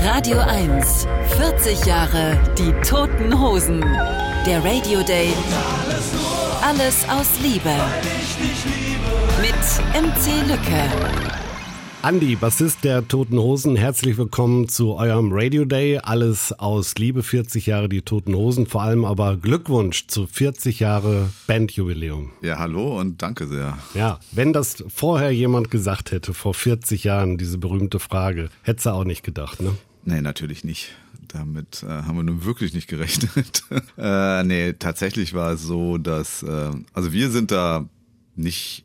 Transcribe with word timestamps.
Radio 0.00 0.38
1, 0.38 1.06
40 1.36 1.84
Jahre 1.84 2.38
die 2.56 2.72
toten 2.88 3.38
Hosen. 3.40 3.80
Der 4.46 4.64
Radio 4.64 5.02
Day. 5.02 5.32
Alles 6.62 7.04
aus 7.08 7.28
Liebe. 7.42 7.74
Mit 9.40 9.52
MC 9.94 10.48
Lücke. 10.48 11.28
Andi, 12.00 12.36
Bassist 12.36 12.84
der 12.84 13.06
Toten 13.08 13.38
Hosen, 13.38 13.74
herzlich 13.74 14.16
willkommen 14.16 14.68
zu 14.68 14.94
eurem 14.94 15.30
Radio 15.32 15.64
Day. 15.64 15.98
Alles 15.98 16.52
aus 16.52 16.94
Liebe, 16.94 17.24
40 17.24 17.66
Jahre 17.66 17.88
die 17.88 18.02
Toten 18.02 18.36
Hosen, 18.36 18.66
vor 18.68 18.82
allem 18.82 19.04
aber 19.04 19.36
Glückwunsch 19.36 20.06
zu 20.06 20.28
40 20.28 20.78
Jahre 20.78 21.28
Bandjubiläum. 21.48 22.30
Ja, 22.40 22.58
hallo 22.58 23.00
und 23.00 23.20
danke 23.20 23.48
sehr. 23.48 23.76
Ja, 23.94 24.20
wenn 24.30 24.52
das 24.52 24.84
vorher 24.88 25.32
jemand 25.32 25.72
gesagt 25.72 26.12
hätte, 26.12 26.34
vor 26.34 26.54
40 26.54 27.02
Jahren, 27.02 27.36
diese 27.36 27.58
berühmte 27.58 27.98
Frage, 27.98 28.48
hättest 28.62 28.86
du 28.86 28.90
auch 28.90 29.04
nicht 29.04 29.24
gedacht, 29.24 29.60
ne? 29.60 29.72
Nee, 30.08 30.22
natürlich 30.22 30.64
nicht. 30.64 30.96
Damit 31.28 31.82
äh, 31.82 31.86
haben 31.86 32.16
wir 32.16 32.22
nun 32.22 32.46
wirklich 32.46 32.72
nicht 32.72 32.88
gerechnet. 32.88 33.62
äh, 33.98 34.42
nee, 34.42 34.72
tatsächlich 34.72 35.34
war 35.34 35.52
es 35.52 35.62
so, 35.62 35.98
dass, 35.98 36.42
äh, 36.42 36.70
also 36.94 37.12
wir 37.12 37.30
sind 37.30 37.50
da 37.50 37.86
nicht 38.34 38.84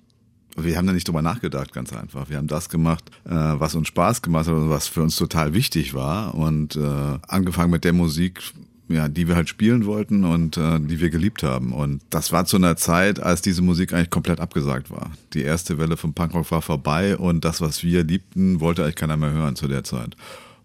wir 0.55 0.77
haben 0.77 0.86
da 0.86 0.94
nicht 0.94 1.08
drüber 1.08 1.23
nachgedacht, 1.23 1.73
ganz 1.73 1.94
einfach. 1.94 2.30
Wir 2.30 2.38
haben 2.38 2.48
das 2.48 2.70
gemacht, 2.70 3.09
äh, 3.26 3.32
was 3.32 3.73
uns 3.73 3.88
Spaß 3.88 4.22
gemacht 4.22 4.48
hat 4.48 4.54
und 4.54 4.70
was 4.70 4.88
für 4.88 5.02
uns 5.02 5.16
total 5.16 5.54
wichtig 5.55 5.96
war. 5.96 6.36
Und 6.36 6.76
äh, 6.76 7.18
angefangen 7.27 7.71
mit 7.71 7.85
der 7.85 7.94
Musik, 7.94 8.40
ja, 8.88 9.08
die 9.08 9.27
wir 9.27 9.35
halt 9.35 9.49
spielen 9.49 9.85
wollten 9.88 10.26
und 10.26 10.58
äh, 10.58 10.80
die 10.80 10.99
wir 10.99 11.10
geliebt 11.10 11.41
haben. 11.41 11.71
Und 11.71 12.04
das 12.12 12.32
war 12.32 12.46
zu 12.46 12.58
einer 12.58 12.76
Zeit, 12.76 13.20
als 13.20 13.41
diese 13.41 13.63
Musik 13.63 13.94
eigentlich 13.94 14.12
komplett 14.12 14.40
abgesagt 14.40 14.91
war. 14.91 15.10
Die 15.34 15.41
erste 15.41 15.80
Welle 15.80 15.98
vom 15.98 16.13
Punkrock 16.13 16.52
war 16.52 16.62
vorbei 16.62 17.18
und 17.18 17.44
das, 17.46 17.62
was 17.62 17.82
wir 17.82 18.04
liebten, 18.04 18.60
wollte 18.60 18.84
eigentlich 18.84 18.96
keiner 18.98 19.18
mehr 19.18 19.32
hören 19.32 19.55
zu 19.55 19.68
der 19.68 19.84
Zeit. 19.84 20.16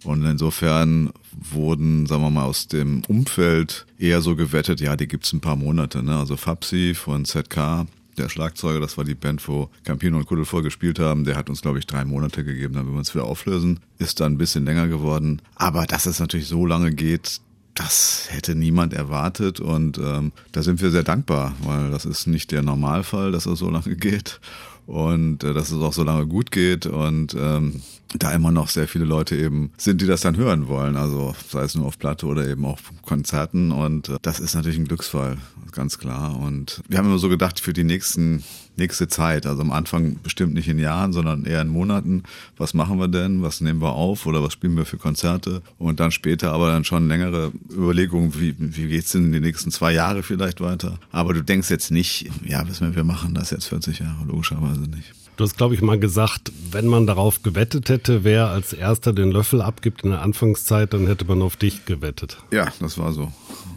Und 0.05 0.25
insofern 0.25 1.11
wurden, 1.33 2.07
sagen 2.07 2.23
wir 2.23 2.31
mal, 2.31 2.45
aus 2.45 2.69
dem 2.69 3.03
Umfeld 3.09 3.87
eher 3.99 4.21
so 4.21 4.37
gewettet, 4.37 4.81
ja, 4.81 4.97
die 4.97 5.09
gibt's 5.09 5.33
ein 5.33 5.41
paar 5.41 5.57
Monate. 5.57 6.03
Ne? 6.03 6.17
Also 6.17 6.37
Fabsi 6.37 6.95
von 6.95 7.25
ZK, 7.25 7.87
der 8.17 8.29
Schlagzeuger, 8.29 8.81
das 8.81 8.97
war 8.97 9.05
die 9.05 9.15
Band, 9.15 9.47
wo 9.49 9.71
Campino 9.85 10.19
und 10.19 10.27
Kuddel 10.27 10.45
vorgespielt 10.45 10.99
haben, 10.99 11.25
der 11.25 11.37
hat 11.37 11.49
uns, 11.49 11.63
glaube 11.63 11.79
ich, 11.79 11.87
drei 11.87 12.05
Monate 12.05 12.45
gegeben, 12.45 12.75
dann 12.75 12.87
wir 12.87 12.99
uns 12.99 13.15
wieder 13.15 13.25
auflösen. 13.25 13.81
Ist 13.99 14.21
dann 14.21 14.35
ein 14.35 14.39
bisschen 14.39 14.65
länger 14.65 14.89
geworden. 14.89 15.43
Aber 15.55 15.87
dass 15.87 16.07
es 16.07 16.21
natürlich 16.21 16.49
so 16.49 16.67
lange 16.67 16.93
geht, 16.93 17.41
das 17.75 18.27
hätte 18.31 18.57
niemand 18.57 18.93
erwartet 18.93 19.61
und 19.61 19.99
ähm, 19.99 20.33
da 20.51 20.63
sind 20.63 20.83
wir 20.83 20.91
sehr 20.91 21.05
dankbar, 21.05 21.55
weil 21.63 21.93
das 21.93 22.07
ist 22.07 22.27
nicht 22.27 22.51
der 22.51 22.63
Normalfall, 22.63 23.31
dass 23.31 23.47
es 23.47 23.61
so 23.61 23.71
lange 23.71 23.95
geht 23.97 24.41
und 24.89 25.45
äh, 25.45 25.53
dass 25.53 25.71
es 25.71 25.83
auch 25.83 25.93
so 25.93 26.03
lange 26.03 26.27
gut 26.27 26.51
geht 26.51 26.87
und 26.87 27.37
ähm, 27.39 27.83
da 28.19 28.33
immer 28.33 28.51
noch 28.51 28.69
sehr 28.69 28.89
viele 28.89 29.05
Leute 29.05 29.37
eben 29.37 29.71
sind, 29.77 30.01
die 30.01 30.07
das 30.07 30.23
dann 30.23 30.39
hören 30.39 30.67
wollen, 30.67 30.97
also 30.97 31.35
sei 31.51 31.63
es 31.65 31.75
nur 31.75 31.85
auf 31.85 31.99
Platte 31.99 32.25
oder 32.25 32.49
eben 32.49 32.65
auch 32.65 32.79
Konzerten. 33.03 33.71
Und 33.71 34.09
äh, 34.09 34.17
das 34.23 34.41
ist 34.41 34.55
natürlich 34.55 34.79
ein 34.79 34.89
Glücksfall, 34.89 35.37
ganz 35.73 35.99
klar. 35.99 36.41
Und 36.41 36.81
wir 36.89 36.97
haben 36.97 37.05
immer 37.05 37.19
so 37.19 37.29
gedacht, 37.29 37.61
für 37.61 37.75
die 37.75 37.85
nächsten 37.85 38.43
nächste 38.79 39.09
Zeit. 39.09 39.47
Also 39.47 39.63
am 39.63 39.73
Anfang 39.73 40.19
bestimmt 40.23 40.55
nicht 40.55 40.69
in 40.69 40.79
Jahren, 40.79 41.13
sondern 41.13 41.45
eher 41.45 41.61
in 41.61 41.69
Monaten. 41.69 42.23
Was 42.57 42.75
machen 42.75 42.99
wir 42.99 43.09
denn? 43.09 43.43
Was 43.43 43.61
nehmen 43.61 43.81
wir 43.81 43.93
auf 43.93 44.27
oder 44.27 44.43
was 44.43 44.53
spielen 44.53 44.77
wir 44.77 44.85
für 44.85 44.99
Konzerte? 44.99 45.63
Und 45.79 46.01
dann 46.01 46.11
später 46.11 46.53
aber 46.53 46.71
dann 46.71 46.85
schon 46.85 47.09
längere 47.09 47.53
Überlegungen, 47.71 48.39
wie, 48.41 48.55
wie 48.59 48.89
geht's 48.89 49.13
denn 49.13 49.27
in 49.27 49.33
die 49.33 49.41
nächsten 49.41 49.71
zwei 49.71 49.93
Jahre 49.93 50.23
vielleicht 50.23 50.61
weiter? 50.61 50.99
Aber 51.13 51.35
du 51.35 51.43
denkst 51.43 51.71
jetzt 51.71 51.91
nicht, 51.91 52.31
ja, 52.45 52.67
wissen 52.69 52.89
wir, 52.89 52.97
wir 52.97 53.05
machen 53.05 53.35
das 53.35 53.51
jetzt 53.51 53.67
40 53.67 54.01
Jahre, 54.01 54.25
logischerweise 54.27 54.81
nicht. 54.81 55.13
Du 55.39 55.45
hast, 55.45 55.57
glaube 55.57 55.73
ich, 55.77 55.83
mal 55.83 56.01
gesagt, 56.01 56.51
wenn 56.73 56.89
man 56.89 57.07
darauf 57.07 57.45
gewettet 57.45 57.89
hätte, 57.91 58.25
wer 58.25 58.49
als 58.49 58.73
erster 58.73 59.13
den 59.13 59.31
Löffel 59.31 59.63
abgibt 59.63 60.03
in 60.03 60.11
der 60.11 60.21
Anfangszeit, 60.21 60.93
dann 60.93 61.07
hätte 61.07 61.27
man 61.27 61.43
auf 61.43 61.55
dich 61.55 61.85
gewettet. 61.85 62.39
Ja, 62.51 62.73
das 62.81 62.99
war 62.99 63.13
so. 63.13 63.33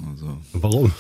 Also, 0.10 0.38
Warum? 0.54 0.92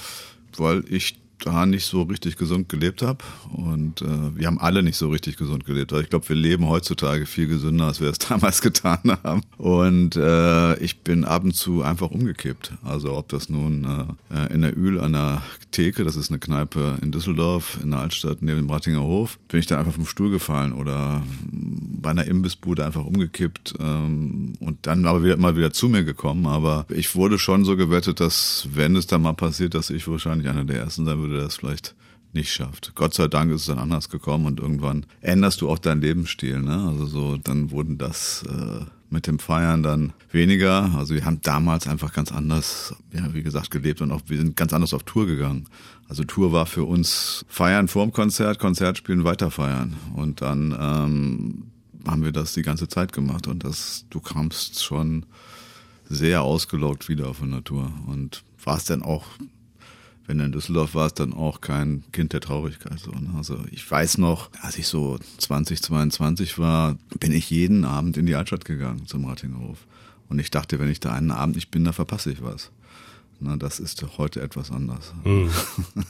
Weil 0.58 0.84
ich 0.88 1.18
da 1.45 1.66
nicht 1.66 1.86
so 1.86 2.03
richtig 2.03 2.38
gesund 2.38 2.70
gelebt 2.70 3.02
habe. 3.02 3.20
Und 3.52 4.02
äh, 4.02 4.35
wir 4.35 4.47
haben 4.47 4.59
alle 4.59 4.84
nicht 4.84 4.97
so 4.97 5.09
richtig 5.09 5.38
gesund 5.38 5.66
gelebt. 5.66 5.91
ich 5.91 6.09
glaube, 6.09 6.28
wir 6.29 6.35
leben 6.35 6.68
heutzutage 6.68 7.25
viel 7.25 7.47
gesünder, 7.47 7.85
als 7.85 8.02
wir 8.02 8.09
es 8.09 8.19
damals 8.29 8.62
getan 8.62 9.00
haben. 9.24 9.41
Und 9.57 10.16
äh, 10.16 10.78
ich 10.78 11.00
bin 11.00 11.25
ab 11.25 11.44
und 11.44 11.56
zu 11.56 11.81
einfach 11.84 12.12
umgekippt. 12.12 12.74
Also 12.84 13.16
ob 13.16 13.30
das 13.30 13.50
nun 13.50 13.85
äh, 14.30 14.53
in 14.53 14.62
der 14.62 14.78
Öl 14.78 15.00
an 15.00 15.13
der 15.13 15.41
Theke, 15.72 16.03
das 16.03 16.16
ist 16.16 16.30
eine 16.30 16.40
Kneipe 16.40 16.97
in 17.01 17.12
Düsseldorf, 17.12 17.80
in 17.81 17.91
der 17.91 18.01
Altstadt 18.01 18.41
neben 18.41 18.57
dem 18.57 18.69
Rattinger 18.69 19.01
Hof, 19.01 19.40
bin 19.47 19.59
ich 19.59 19.68
dann 19.68 19.80
einfach 19.80 19.94
vom 19.94 20.06
Stuhl 20.06 20.31
gefallen 20.31 20.74
oder 20.74 21.24
bei 21.51 22.09
einer 22.09 22.25
Imbissbude 22.25 22.85
einfach 22.85 23.06
umgekippt 23.06 23.75
ähm, 23.80 24.53
und 24.59 24.85
dann 24.88 25.06
aber 25.06 25.24
wieder, 25.24 25.38
mal 25.38 25.56
wieder 25.56 25.72
zu 25.72 25.90
mir 25.90 26.03
gekommen. 26.03 26.46
Aber 26.46 26.85
ich 26.90 27.16
wurde 27.16 27.40
schon 27.40 27.66
so 27.66 27.78
gewettet, 27.78 28.19
dass 28.19 28.68
wenn 28.74 28.96
es 28.96 29.07
dann 29.07 29.22
mal 29.22 29.34
passiert, 29.34 29.75
dass 29.75 29.90
ich 29.90 30.07
wahrscheinlich 30.07 30.50
einer 30.50 30.66
der 30.66 30.78
Ersten 30.78 31.06
sein 31.06 31.19
würde, 31.19 31.31
der 31.31 31.44
das 31.44 31.56
vielleicht 31.56 31.96
nicht 32.34 32.53
schafft. 32.53 32.94
Gott 32.96 33.14
sei 33.14 33.28
Dank 33.28 33.52
ist 33.52 33.62
es 33.62 33.68
dann 33.68 33.80
anders 33.80 34.09
gekommen 34.09 34.46
und 34.46 34.59
irgendwann 34.59 35.06
änderst 35.22 35.62
du 35.62 35.69
auch 35.69 35.80
deinen 35.80 36.02
Lebensstil. 36.02 36.62
Ne? 36.62 36.88
Also 36.88 37.06
so, 37.06 37.38
dann 37.38 37.72
wurden 37.72 37.97
das 37.97 38.44
äh, 38.47 38.86
mit 39.09 39.28
dem 39.28 39.40
Feiern 39.40 39.84
dann 39.84 40.14
weniger. 40.31 40.94
Also 40.96 41.14
wir 41.14 41.25
haben 41.25 41.42
damals 41.42 41.88
einfach 41.88 42.14
ganz 42.14 42.31
anders, 42.31 42.96
ja, 43.12 43.34
wie 43.34 43.44
gesagt, 43.44 43.72
gelebt 43.72 44.02
und 44.02 44.12
auch 44.12 44.22
wir 44.28 44.38
sind 44.38 44.56
ganz 44.56 44.72
anders 44.74 44.94
auf 44.94 45.03
Tour 45.03 45.28
gegangen. 45.28 45.68
Also 46.08 46.24
Tour 46.24 46.52
war 46.53 46.66
für 46.66 46.86
uns 46.86 47.46
Feiern 47.50 47.88
vorm 47.88 48.13
Konzert, 48.13 48.59
Konzert 48.59 48.98
spielen, 48.98 49.24
weiter 49.24 49.52
feiern. 49.52 49.96
Und 50.16 50.42
dann 50.42 50.75
ähm, 50.80 51.63
haben 52.08 52.24
wir 52.24 52.31
das 52.31 52.53
die 52.53 52.63
ganze 52.63 52.88
Zeit 52.88 53.12
gemacht 53.12 53.48
und 53.48 53.63
das, 53.63 54.06
du 54.09 54.19
kamst 54.22 54.84
schon 54.84 55.25
sehr 56.06 56.42
ausgelaugt 56.42 57.09
wieder 57.09 57.34
von 57.34 57.52
der 57.52 57.63
Tour 57.63 57.92
und 58.08 58.44
warst 58.63 58.90
dann 58.90 59.03
auch 59.03 59.25
wenn 60.31 60.38
du 60.38 60.46
in 60.46 60.52
Düsseldorf 60.53 60.96
warst, 60.96 61.19
dann 61.19 61.34
auch 61.34 61.59
kein 61.59 62.03
Kind 62.14 62.31
der 62.31 62.40
Traurigkeit. 62.40 62.97
So, 63.00 63.12
ne? 63.12 63.31
Also 63.36 63.58
ich 63.69 63.90
weiß 63.92 64.18
noch, 64.18 64.50
als 64.62 64.78
ich 64.78 64.88
so 64.88 65.19
20, 65.40 65.81
22 65.81 66.58
war, 66.58 66.96
bin 67.19 67.34
ich 67.34 67.50
jeden 67.50 67.84
Abend 67.84 68.16
in 68.16 68.25
die 68.25 68.36
Altstadt 68.36 68.64
gegangen 68.64 69.06
zum 69.08 69.25
Rattingerhof. 69.25 69.80
Und 70.30 70.40
ich 70.40 70.50
dachte, 70.50 70.80
wenn 70.80 70.90
ich 70.90 71.02
da 71.02 71.12
einen 71.12 71.31
Abend 71.31 71.56
nicht 71.56 71.69
bin, 71.69 71.84
da 71.84 71.92
verpasse 71.92 72.31
ich 72.31 72.42
was. 72.42 72.72
Na, 73.42 73.58
das 73.58 73.81
ist 73.81 74.06
heute 74.18 74.42
etwas 74.42 74.72
anders. 74.72 75.14
Mhm. 75.25 75.50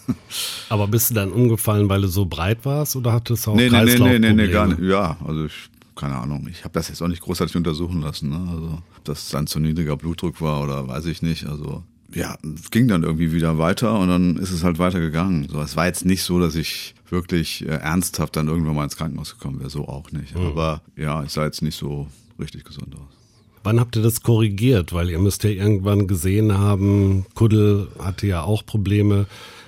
Aber 0.70 0.88
bist 0.88 1.10
du 1.10 1.16
dann 1.16 1.32
umgefallen, 1.32 1.90
weil 1.90 2.02
du 2.02 2.08
so 2.08 2.26
breit 2.26 2.64
warst 2.64 2.96
oder 2.96 3.14
hattest 3.14 3.48
du 3.48 3.52
auch 3.52 3.56
nee, 3.56 3.72
nee, 3.72 3.98
nee, 3.98 4.20
nee, 4.20 4.34
nee, 4.34 4.48
gar 4.50 4.68
nicht. 4.68 4.82
Ja, 4.82 5.18
also 5.26 5.46
ich, 5.46 5.72
keine 5.96 6.18
Ahnung. 6.18 6.48
Ich 6.48 6.64
habe 6.64 6.74
das 6.74 6.90
jetzt 6.90 7.02
auch 7.02 7.08
nicht 7.08 7.24
großartig 7.24 7.56
untersuchen 7.56 8.02
lassen. 8.02 8.30
Ne? 8.30 8.52
Also, 8.52 8.84
ob 8.98 9.04
das 9.04 9.30
dann 9.30 9.48
zu 9.48 9.60
niedriger 9.60 9.98
Blutdruck 9.98 10.42
war 10.42 10.62
oder 10.62 10.88
weiß 10.88 11.08
ich 11.08 11.24
nicht. 11.24 11.48
Also 11.48 11.84
ja, 12.14 12.38
es 12.56 12.72
ging 12.72 12.88
dann 12.88 13.04
irgendwie 13.04 13.32
wieder 13.32 13.58
weiter 13.58 13.98
und 14.00 14.10
dann 14.10 14.38
ist 14.38 14.52
es 14.52 14.64
halt 14.64 14.80
weitergegangen. 14.80 15.48
So, 15.50 15.62
es 15.62 15.76
war 15.76 15.88
jetzt 15.88 16.06
nicht 16.06 16.24
so, 16.24 16.40
dass 16.40 16.56
ich 16.56 16.94
wirklich 17.10 17.66
äh, 17.66 17.72
ernsthaft 17.72 18.36
dann 18.36 18.48
irgendwann 18.48 18.76
mal 18.76 18.84
ins 18.84 18.98
Krankenhaus 18.98 19.38
gekommen 19.38 19.60
wäre, 19.60 19.70
so 19.70 19.88
auch 19.88 20.12
nicht. 20.12 20.36
Mhm. 20.36 20.48
Aber 20.48 20.82
ja, 20.96 21.24
ich 21.24 21.32
sah 21.32 21.46
jetzt 21.46 21.62
nicht 21.62 21.78
so 21.78 22.08
richtig 22.40 22.66
gesund 22.66 22.94
aus. 22.96 23.18
Wann 23.64 23.80
habt 23.80 23.96
ihr 23.96 24.02
das 24.02 24.24
korrigiert? 24.24 24.92
Weil 24.92 25.10
ihr 25.10 25.20
müsst 25.20 25.44
ja 25.44 25.52
irgendwann 25.52 26.08
gesehen 26.08 26.58
haben, 26.58 27.26
Kuddel 27.36 27.88
hatte 28.00 28.28
ja 28.28 28.44
auch 28.44 28.66
Probleme 28.66 29.28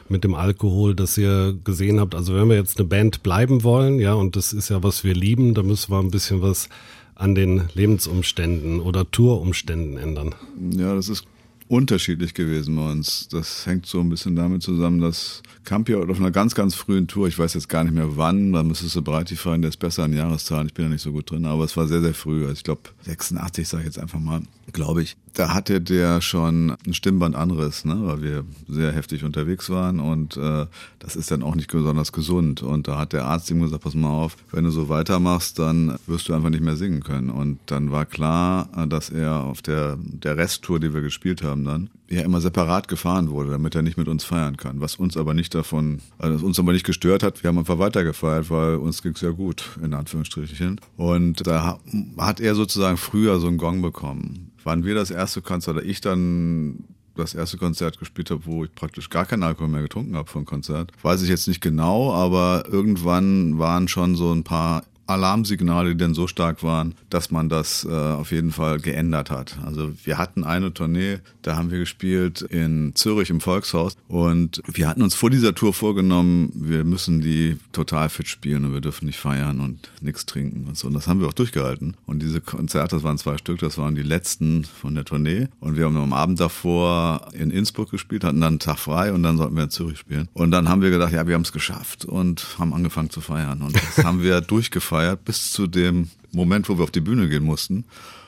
mit 0.10 0.24
dem 0.24 0.34
Alkohol, 0.34 0.96
dass 0.96 1.18
ihr 1.18 1.58
gesehen 1.64 2.00
habt, 2.00 2.14
also 2.16 2.36
wenn 2.36 2.50
wir 2.50 2.56
jetzt 2.56 2.78
eine 2.78 2.88
Band 2.88 3.24
bleiben 3.24 3.64
wollen, 3.64 4.00
ja, 4.00 4.14
und 4.14 4.36
das 4.36 4.52
ist 4.52 4.70
ja, 4.70 4.84
was 4.84 5.04
wir 5.04 5.14
lieben, 5.14 5.54
da 5.54 5.64
müssen 5.64 5.92
wir 5.92 6.00
ein 6.00 6.12
bisschen 6.12 6.42
was 6.42 6.70
an 7.16 7.36
den 7.36 7.70
Lebensumständen 7.74 8.80
oder 8.80 9.10
Tourumständen 9.10 9.98
ändern. 9.98 10.36
Ja, 10.72 10.94
das 10.94 11.10
ist 11.10 11.26
unterschiedlich 11.68 12.34
gewesen 12.34 12.76
bei 12.76 12.92
uns. 12.92 13.28
Das 13.30 13.66
hängt 13.66 13.86
so 13.86 14.00
ein 14.00 14.10
bisschen 14.10 14.36
damit 14.36 14.64
zusammen, 14.64 15.02
dass 15.02 15.42
Campia 15.66 15.98
auf 15.98 16.20
einer 16.20 16.32
ganz, 16.32 16.56
ganz 16.56 16.76
frühen 16.76 17.08
Tour, 17.08 17.28
ich 17.28 17.40
weiß 17.40 17.54
jetzt 17.54 17.70
gar 17.70 17.84
nicht 17.84 17.94
mehr 17.94 18.18
wann, 18.18 18.52
da 18.52 18.64
müsstest 18.64 18.96
du 18.96 19.02
Breiti 19.02 19.36
fahren, 19.36 19.62
der 19.62 19.70
ist 19.70 19.78
besser 19.78 20.04
an 20.04 20.14
Jahreszahlen, 20.14 20.68
ich 20.68 20.74
bin 20.74 20.86
da 20.86 20.92
nicht 20.92 21.02
so 21.02 21.12
gut 21.12 21.32
drin, 21.32 21.46
aber 21.46 21.64
es 21.64 21.78
war 21.78 21.88
sehr, 21.88 22.02
sehr 22.02 22.14
früh. 22.14 22.44
Also 22.44 22.54
ich 22.54 22.64
glaube 22.64 22.82
86, 23.04 23.68
sage 23.68 23.84
ich 23.84 23.88
jetzt 23.88 24.00
einfach 24.00 24.20
mal, 24.20 24.42
glaube 24.72 25.04
ich. 25.04 25.16
Da 25.34 25.54
hatte 25.54 25.82
der 25.82 26.22
schon 26.22 26.76
ein 26.86 26.94
Stimmbandanriss, 26.94 27.86
ne, 27.86 27.98
weil 28.02 28.22
wir 28.22 28.46
sehr 28.68 28.92
heftig 28.92 29.24
unterwegs 29.24 29.70
waren 29.70 30.00
und 30.00 30.38
äh, 30.38 30.68
das 31.00 31.16
ist 31.16 31.32
dann 31.32 31.44
auch 31.44 31.56
nicht 31.56 31.72
besonders 31.72 32.12
gesund. 32.12 32.62
Und 32.62 32.88
da 32.88 32.98
hat 32.98 33.14
der 33.14 33.26
Arzt 33.26 33.50
ihm 33.52 33.62
gesagt, 33.62 33.84
pass 33.84 33.94
mal 33.94 34.10
auf, 34.10 34.38
wenn 34.52 34.64
du 34.64 34.72
so 34.72 34.90
weitermachst, 34.90 35.60
dann 35.60 35.98
wirst 36.08 36.30
du 36.30 36.34
einfach 36.34 36.50
nicht 36.50 36.64
mehr 36.64 36.78
singen 36.78 37.04
können. 37.04 37.30
Und 37.30 37.60
dann 37.66 37.92
war 37.92 38.06
klar, 38.06 38.70
dass 38.88 39.10
er 39.10 39.44
auf 39.44 39.62
der, 39.62 39.98
der 40.00 40.38
Resttour, 40.38 40.80
die 40.80 40.94
wir 40.94 41.02
gespielt 41.02 41.44
haben 41.44 41.66
dann, 41.66 41.90
ja 42.10 42.22
immer 42.22 42.40
separat 42.40 42.88
gefahren 42.88 43.30
wurde, 43.30 43.52
damit 43.52 43.76
er 43.76 43.82
nicht 43.82 43.98
mit 43.98 44.08
uns 44.08 44.24
feiern 44.24 44.56
kann. 44.56 44.80
Was 44.80 44.96
uns 44.96 45.18
aber 45.18 45.34
nicht 45.34 45.54
davon, 45.54 46.00
also 46.20 46.46
uns 46.46 46.60
aber 46.60 46.72
nicht 46.72 46.86
gestört 46.86 47.24
hat. 47.24 47.44
Wir 47.44 47.50
haben 47.50 47.58
einfach 47.58 47.80
weitergefeiert, 47.80 48.50
weil 48.50 48.76
uns 48.76 49.02
ging's 49.02 49.22
ja 49.22 49.32
gut, 49.32 49.78
in 49.84 49.94
Anführungsstrichen. 49.94 50.80
Und 50.96 51.46
da 51.46 51.80
hat 52.18 52.40
er 52.40 52.56
sozusagen 52.56 52.98
früher 52.98 53.40
so 53.40 53.48
einen 53.48 53.58
Gong 53.58 53.82
bekommen. 53.82 54.53
Wann 54.64 54.84
wir 54.86 54.96
das 54.96 55.12
erste 55.12 55.42
Konzert, 55.42 55.78
oder 55.78 55.86
ich 55.86 56.02
dann 56.02 56.86
das 57.16 57.34
erste 57.34 57.58
Konzert 57.58 58.00
gespielt 58.00 58.32
habe, 58.32 58.46
wo 58.46 58.64
ich 58.66 58.74
praktisch 58.74 59.10
gar 59.10 59.26
keinen 59.26 59.44
Alkohol 59.44 59.70
mehr 59.70 59.84
getrunken 59.84 60.16
habe 60.16 60.30
von 60.30 60.46
Konzert. 60.46 60.92
Weiß 61.02 61.22
ich 61.22 61.30
jetzt 61.30 61.48
nicht 61.48 61.62
genau, 61.62 62.12
aber 62.12 62.66
irgendwann 62.70 63.60
waren 63.60 63.88
schon 63.88 64.16
so 64.16 64.32
ein 64.32 64.44
paar 64.44 64.84
Alarmsignale, 65.14 65.92
die 65.92 65.98
denn 65.98 66.14
so 66.14 66.28
stark 66.28 66.64
waren, 66.64 66.96
dass 67.10 67.32
man 67.32 67.50
das 67.50 67.86
äh, 67.86 67.90
auf 67.90 68.32
jeden 68.32 68.52
Fall 68.52 68.80
geändert 68.80 69.32
hat. 69.32 69.58
Also 69.66 69.92
wir 70.04 70.18
hatten 70.18 70.44
eine 70.44 70.74
Tournee, 70.74 71.20
da 71.42 71.56
haben 71.56 71.72
wir 71.72 71.80
gespielt 71.80 72.42
in 72.42 72.94
Zürich 72.96 73.30
im 73.30 73.42
Volkshaus 73.42 73.96
und 74.08 74.62
wir 74.72 74.88
hatten 74.88 75.02
uns 75.02 75.16
vor 75.16 75.30
dieser 75.30 75.56
Tour 75.56 75.74
vorgenommen, 75.74 76.52
wir 76.56 76.84
müssen 76.84 77.22
die 77.22 77.58
total 77.72 78.10
fit 78.10 78.28
spielen 78.28 78.66
und 78.66 78.74
wir 78.74 78.82
dürfen 78.82 79.06
nicht 79.06 79.20
feiern 79.20 79.60
und 79.60 79.90
nichts 80.02 80.26
trinken 80.26 80.66
und 80.68 80.78
so. 80.78 80.88
Und 80.88 80.94
das 80.94 81.08
haben 81.08 81.20
wir 81.20 81.28
auch 81.28 81.34
durchgehalten. 81.34 81.96
Und 82.06 82.22
diese 82.22 82.42
Konzerte, 82.42 82.96
das 82.96 83.04
waren 83.04 83.18
zwei 83.18 83.38
Stück, 83.38 83.60
das 83.60 83.78
waren 83.78 83.96
die 83.96 84.04
letzten 84.04 84.64
von 84.64 84.96
der 84.96 85.06
Tournee. 85.06 85.48
Und 85.60 85.78
wir 85.78 85.86
haben 85.86 85.98
am 85.98 86.14
Abend 86.14 86.40
davor 86.40 87.28
in 87.34 87.52
Innsbruck 87.52 87.92
gespielt, 87.92 88.24
hatten 88.24 88.42
dann 88.42 88.54
einen 88.54 88.60
Tag 88.60 88.80
frei 88.80 89.14
und 89.14 89.24
dann 89.24 89.38
sollten 89.38 89.56
wir 89.56 89.64
in 89.64 89.70
Zürich 89.70 90.00
spielen. 90.00 90.28
Und 90.34 90.52
dann 90.52 90.70
haben 90.70 90.82
wir 90.82 90.90
gedacht, 90.90 91.14
ja, 91.14 91.28
wir 91.28 91.36
haben 91.36 91.44
es 91.44 91.52
geschafft 91.52 92.06
und 92.06 92.58
haben 92.58 92.74
angefangen 92.74 93.10
zu 93.10 93.22
feiern. 93.22 93.62
Und 93.62 93.76
das 93.76 94.04
haben 94.04 94.24
wir 94.24 94.42
durchgefeiert 94.54 95.03
bis 95.16 95.52
zu 95.52 95.68
dem 95.68 96.10
Moment, 96.32 96.70
wo 96.70 96.78
wir 96.78 96.84
auf 96.84 96.92
die 96.92 97.02
Bühne 97.02 97.30
gehen 97.30 97.44
mussten 97.44 97.86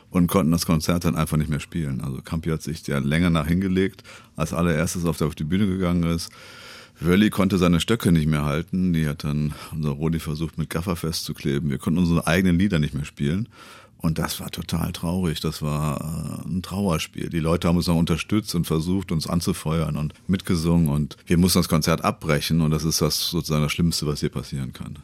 und 0.10 0.27
konnten 0.27 0.51
das 0.51 0.66
Konzert 0.66 1.06
dann 1.06 1.16
einfach 1.16 1.38
nicht 1.38 1.50
mehr 1.50 1.60
spielen. 1.60 2.01
Also 2.01 2.22
Campi 2.22 2.50
hat 2.50 2.62
sich 2.62 2.86
ja 2.88 3.00
länger 3.00 3.30
nach 3.30 3.48
hingelegt, 3.48 4.04
als 4.36 4.54
allererstes 4.54 5.06
auf, 5.06 5.18
der, 5.18 5.27
auf 5.27 5.36
die 5.36 5.44
Bühne 5.44 5.68
gegangen 5.68 6.04
ist. 6.04 6.30
Wölli 7.00 7.30
konnte 7.30 7.57
seine 7.57 7.81
Stöcke 7.81 8.12
nicht 8.12 8.27
mehr 8.27 8.45
halten. 8.45 8.94
Die 8.94 9.07
hat 9.07 9.24
dann 9.24 9.54
unser 9.74 9.89
Rodi 9.89 10.19
versucht 10.19 10.57
mit 10.57 10.69
Gaffer 10.69 10.95
festzukleben. 10.95 11.69
Wir 11.69 11.77
konnten 11.77 12.00
unsere 12.00 12.25
eigenen 12.27 12.57
Lieder 12.57 12.80
nicht 12.80 12.94
mehr 12.94 13.06
spielen. 13.06 13.50
Und 13.98 14.19
das 14.19 14.39
war 14.39 14.51
total 14.51 14.92
traurig. 14.92 15.39
Das 15.39 15.62
war 15.62 16.00
äh, 16.45 16.48
ein 16.48 16.62
Trauerspiel. 16.62 17.30
Die 17.30 17.39
Leute 17.39 17.68
haben 17.68 17.77
uns 17.77 17.89
auch 17.89 17.95
unterstützt 17.95 18.54
und 18.56 18.68
versucht, 18.68 19.12
uns 19.12 19.27
anzufeuern 19.27 19.98
und 19.98 20.13
mitgesungen. 20.27 20.89
Und 20.89 21.18
wir 21.25 21.38
mussten 21.38 21.60
das 21.60 21.69
Konzert 21.69 22.04
abbrechen. 22.04 22.62
Und 22.62 22.72
das 22.72 22.83
ist 22.83 23.01
das 23.01 23.30
sozusagen 23.30 23.63
das 23.63 23.72
Schlimmste, 23.72 24.06
was 24.06 24.19
hier 24.19 24.30
passieren 24.30 24.74
kann. 24.74 25.00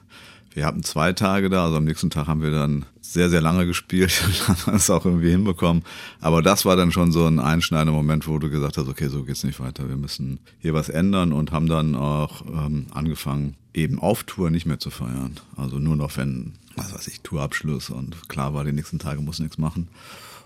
Wir 0.53 0.65
hatten 0.65 0.83
zwei 0.83 1.13
Tage 1.13 1.49
da, 1.49 1.65
also 1.65 1.77
am 1.77 1.85
nächsten 1.85 2.09
Tag 2.09 2.27
haben 2.27 2.41
wir 2.41 2.51
dann 2.51 2.85
sehr, 2.99 3.29
sehr 3.29 3.41
lange 3.41 3.65
gespielt 3.65 4.23
und 4.47 4.67
haben 4.67 4.75
es 4.75 4.89
auch 4.89 5.05
irgendwie 5.05 5.31
hinbekommen. 5.31 5.83
Aber 6.19 6.41
das 6.41 6.65
war 6.65 6.75
dann 6.75 6.91
schon 6.91 7.11
so 7.11 7.25
ein 7.25 7.39
einschneidender 7.39 7.93
Moment, 7.93 8.27
wo 8.27 8.37
du 8.39 8.49
gesagt 8.49 8.77
hast, 8.77 8.87
okay, 8.87 9.07
so 9.07 9.23
geht's 9.23 9.43
nicht 9.43 9.59
weiter. 9.59 9.87
Wir 9.87 9.97
müssen 9.97 10.39
hier 10.59 10.73
was 10.73 10.89
ändern 10.89 11.31
und 11.31 11.51
haben 11.51 11.67
dann 11.67 11.95
auch 11.95 12.45
ähm, 12.45 12.87
angefangen, 12.93 13.55
eben 13.73 13.99
auf 13.99 14.23
Tour 14.23 14.49
nicht 14.49 14.65
mehr 14.65 14.79
zu 14.79 14.89
feiern. 14.89 15.39
Also 15.55 15.79
nur 15.79 15.95
noch, 15.95 16.17
wenn, 16.17 16.53
was 16.75 16.93
weiß 16.93 17.07
ich, 17.07 17.21
Tourabschluss 17.21 17.89
und 17.89 18.27
klar 18.27 18.53
war, 18.53 18.65
die 18.65 18.73
nächsten 18.73 18.99
Tage 18.99 19.21
muss 19.21 19.39
nichts 19.39 19.57
machen. 19.57 19.87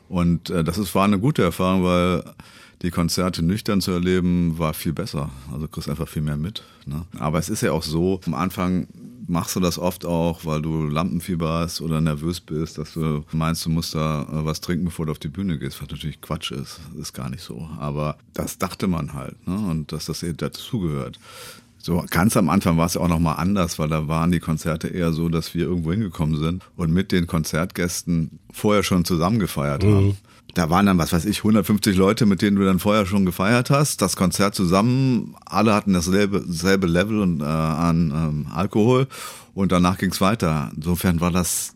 Und 0.07 0.51
äh, 0.51 0.63
das 0.63 0.77
ist, 0.77 0.93
war 0.93 1.05
eine 1.05 1.19
gute 1.19 1.41
Erfahrung, 1.41 1.83
weil 1.83 2.23
die 2.81 2.91
Konzerte 2.91 3.41
nüchtern 3.41 3.81
zu 3.81 3.91
erleben, 3.91 4.59
war 4.59 4.73
viel 4.73 4.93
besser. 4.93 5.31
Also 5.51 5.67
kriegst 5.67 5.89
einfach 5.89 6.07
viel 6.07 6.21
mehr 6.21 6.37
mit. 6.37 6.63
Ne? 6.85 7.05
Aber 7.17 7.39
es 7.39 7.49
ist 7.49 7.61
ja 7.61 7.71
auch 7.71 7.83
so, 7.83 8.19
am 8.25 8.35
Anfang 8.35 8.87
machst 9.27 9.55
du 9.55 9.59
das 9.59 9.79
oft 9.79 10.05
auch, 10.05 10.45
weil 10.45 10.61
du 10.61 10.87
Lampenfieber 10.87 11.59
hast 11.59 11.81
oder 11.81 12.01
nervös 12.01 12.41
bist, 12.41 12.77
dass 12.77 12.93
du 12.93 13.23
meinst, 13.31 13.65
du 13.65 13.69
musst 13.69 13.95
da 13.95 14.23
äh, 14.23 14.45
was 14.45 14.61
trinken, 14.61 14.85
bevor 14.85 15.05
du 15.05 15.11
auf 15.11 15.19
die 15.19 15.27
Bühne 15.27 15.57
gehst, 15.57 15.81
was 15.81 15.89
natürlich 15.89 16.21
Quatsch 16.21 16.51
ist. 16.51 16.79
Ist 16.99 17.13
gar 17.13 17.29
nicht 17.29 17.43
so. 17.43 17.69
Aber 17.79 18.17
das 18.33 18.57
dachte 18.57 18.87
man 18.87 19.13
halt, 19.13 19.47
ne? 19.47 19.55
Und 19.55 19.91
dass 19.91 20.05
das 20.05 20.23
eben 20.23 20.37
dazugehört. 20.37 21.19
So 21.77 22.03
ganz 22.09 22.35
am 22.35 22.49
Anfang 22.49 22.77
war 22.77 22.87
es 22.87 22.95
ja 22.95 23.01
auch 23.01 23.07
nochmal 23.07 23.35
anders, 23.37 23.77
weil 23.77 23.89
da 23.89 24.07
waren 24.07 24.31
die 24.31 24.39
Konzerte 24.39 24.87
eher 24.87 25.13
so, 25.13 25.29
dass 25.29 25.53
wir 25.53 25.65
irgendwo 25.65 25.91
hingekommen 25.91 26.35
sind 26.39 26.63
und 26.75 26.91
mit 26.91 27.11
den 27.11 27.27
Konzertgästen 27.27 28.39
vorher 28.51 28.81
schon 28.81 29.05
zusammen 29.05 29.37
gefeiert 29.37 29.83
mhm. 29.83 29.95
haben. 29.95 30.17
Da 30.55 30.69
waren 30.69 30.85
dann, 30.85 30.97
was 30.97 31.11
weiß 31.11 31.25
ich, 31.25 31.39
150 31.39 31.97
Leute, 31.97 32.25
mit 32.25 32.41
denen 32.41 32.55
du 32.55 32.63
dann 32.63 32.79
vorher 32.79 33.05
schon 33.05 33.25
gefeiert 33.25 33.69
hast. 33.69 34.01
Das 34.01 34.15
Konzert 34.15 34.55
zusammen, 34.55 35.35
alle 35.45 35.73
hatten 35.73 35.93
dasselbe 35.93 36.43
selbe 36.47 36.87
Level 36.87 37.19
und, 37.19 37.41
äh, 37.41 37.43
an 37.43 38.11
ähm, 38.11 38.47
Alkohol 38.53 39.07
und 39.53 39.73
danach 39.73 39.97
ging's 39.97 40.21
weiter. 40.21 40.71
Insofern 40.75 41.19
war 41.19 41.31
das 41.31 41.75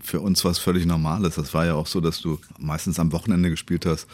für 0.00 0.20
uns 0.20 0.44
was 0.44 0.58
völlig 0.58 0.86
Normales. 0.86 1.34
Das 1.34 1.52
war 1.54 1.66
ja 1.66 1.74
auch 1.74 1.88
so, 1.88 2.00
dass 2.00 2.20
du 2.20 2.38
meistens 2.58 3.00
am 3.00 3.10
Wochenende 3.10 3.50
gespielt 3.50 3.84
hast. 3.84 4.06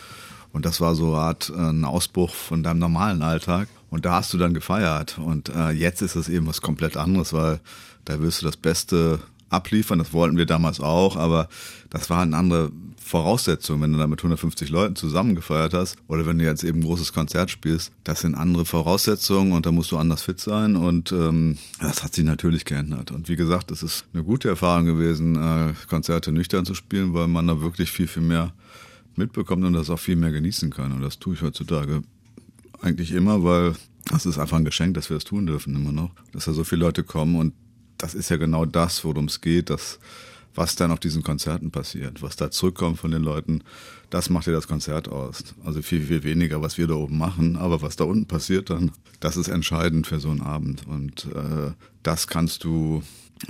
Und 0.53 0.65
das 0.65 0.81
war 0.81 0.95
so 0.95 1.15
eine 1.15 1.23
Art 1.23 1.53
äh, 1.55 1.61
ein 1.61 1.85
Ausbruch 1.85 2.35
von 2.35 2.63
deinem 2.63 2.79
normalen 2.79 3.23
Alltag. 3.23 3.69
Und 3.91 4.07
da 4.07 4.15
hast 4.15 4.33
du 4.33 4.39
dann 4.39 4.55
gefeiert. 4.55 5.19
Und 5.19 5.51
äh, 5.51 5.71
jetzt 5.73 6.01
ist 6.01 6.17
es 6.17 6.31
eben 6.31 6.47
was 6.47 6.63
komplett 6.63 6.97
anderes, 6.97 7.35
weil 7.35 7.61
da 8.07 8.21
wirst 8.21 8.41
du 8.41 8.47
das 8.47 8.57
Beste 8.57 9.21
abliefern. 9.51 9.99
Das 9.99 10.13
wollten 10.13 10.37
wir 10.37 10.47
damals 10.47 10.81
auch, 10.81 11.17
aber 11.17 11.49
das 11.91 12.09
war 12.09 12.23
eine 12.23 12.37
andere 12.37 12.73
Voraussetzung, 13.11 13.83
wenn 13.83 13.93
du 13.93 13.99
da 13.99 14.07
mit 14.07 14.21
150 14.21 14.71
Leuten 14.71 14.95
zusammen 14.95 15.35
gefeiert 15.35 15.75
hast 15.75 15.97
oder 16.07 16.27
wenn 16.27 16.39
du 16.39 16.45
jetzt 16.45 16.63
eben 16.63 16.79
ein 16.79 16.85
großes 16.85 17.13
Konzert 17.13 17.51
spielst. 17.51 17.93
Das 18.05 18.21
sind 18.21 18.37
andere 18.37 18.65
Voraussetzungen 18.65 19.53
und 19.53 19.67
da 19.67 19.73
musst 19.73 19.91
du 19.91 19.99
anders 19.99 20.23
fit 20.23 20.39
sein 20.39 20.77
und 20.77 21.11
ähm, 21.11 21.59
das 21.81 22.05
hat 22.05 22.15
sich 22.15 22.25
natürlich 22.25 22.65
geändert. 22.65 23.11
Und 23.11 23.29
wie 23.29 23.35
gesagt, 23.35 23.73
es 23.73 23.83
ist 23.83 24.05
eine 24.15 24.23
gute 24.23 24.49
Erfahrung 24.49 24.85
gewesen, 24.85 25.35
äh, 25.35 25.75
Konzerte 25.89 26.31
nüchtern 26.31 26.65
zu 26.65 26.75
spielen, 26.75 27.13
weil 27.13 27.27
man 27.27 27.49
da 27.49 27.61
wirklich 27.61 27.91
viel, 27.91 28.07
viel 28.07 28.23
mehr 28.23 28.53
mitbekommt 29.17 29.65
und 29.65 29.73
das 29.73 29.91
auch 29.91 29.99
viel 29.99 30.17
mehr 30.17 30.31
genießen 30.31 30.71
kann. 30.71 30.93
Und 30.93 31.03
das 31.03 31.19
tue 31.19 31.35
ich 31.35 31.43
heutzutage 31.43 32.03
eigentlich 32.81 33.11
immer, 33.11 33.43
weil 33.43 33.75
das 34.07 34.25
ist 34.25 34.39
einfach 34.39 34.57
ein 34.57 34.65
Geschenk, 34.65 34.95
dass 34.95 35.11
wir 35.11 35.17
das 35.17 35.25
tun 35.25 35.47
dürfen 35.47 35.75
immer 35.75 35.93
noch. 35.93 36.11
Dass 36.33 36.45
da 36.45 36.53
so 36.53 36.65
viele 36.65 36.83
Leute 36.83 37.03
kommen 37.03 37.37
und 37.37 37.55
das 38.01 38.15
ist 38.15 38.31
ja 38.31 38.37
genau 38.37 38.65
das, 38.65 39.05
worum 39.05 39.27
es 39.27 39.41
geht, 39.41 39.71
dass 39.71 39.99
was 40.55 40.75
dann 40.75 40.91
auf 40.91 40.99
diesen 40.99 41.23
Konzerten 41.23 41.71
passiert, 41.71 42.23
was 42.23 42.37
da 42.37 42.51
zurückkommt 42.51 42.99
von 42.99 43.11
den 43.11 43.23
Leuten, 43.23 43.63
das 44.11 44.31
macht 44.31 44.47
ja 44.47 44.53
das 44.53 44.67
Konzert 44.67 45.09
aus. 45.09 45.45
Also 45.65 45.81
viel, 45.81 46.03
viel 46.03 46.25
weniger, 46.25 46.61
was 46.61 46.77
wir 46.77 46.89
da 46.89 46.95
oben 46.95 47.19
machen, 47.19 47.57
aber 47.57 47.83
was 47.83 47.97
da 47.97 48.05
unten 48.05 48.27
passiert 48.27 48.71
dann, 48.71 48.91
das 49.21 49.37
ist 49.37 49.49
entscheidend 49.49 50.07
für 50.07 50.19
so 50.19 50.31
einen 50.31 50.41
Abend. 50.41 50.87
Und 50.87 51.27
äh, 51.27 51.73
das 52.03 52.27
kannst 52.27 52.65
du 52.65 53.03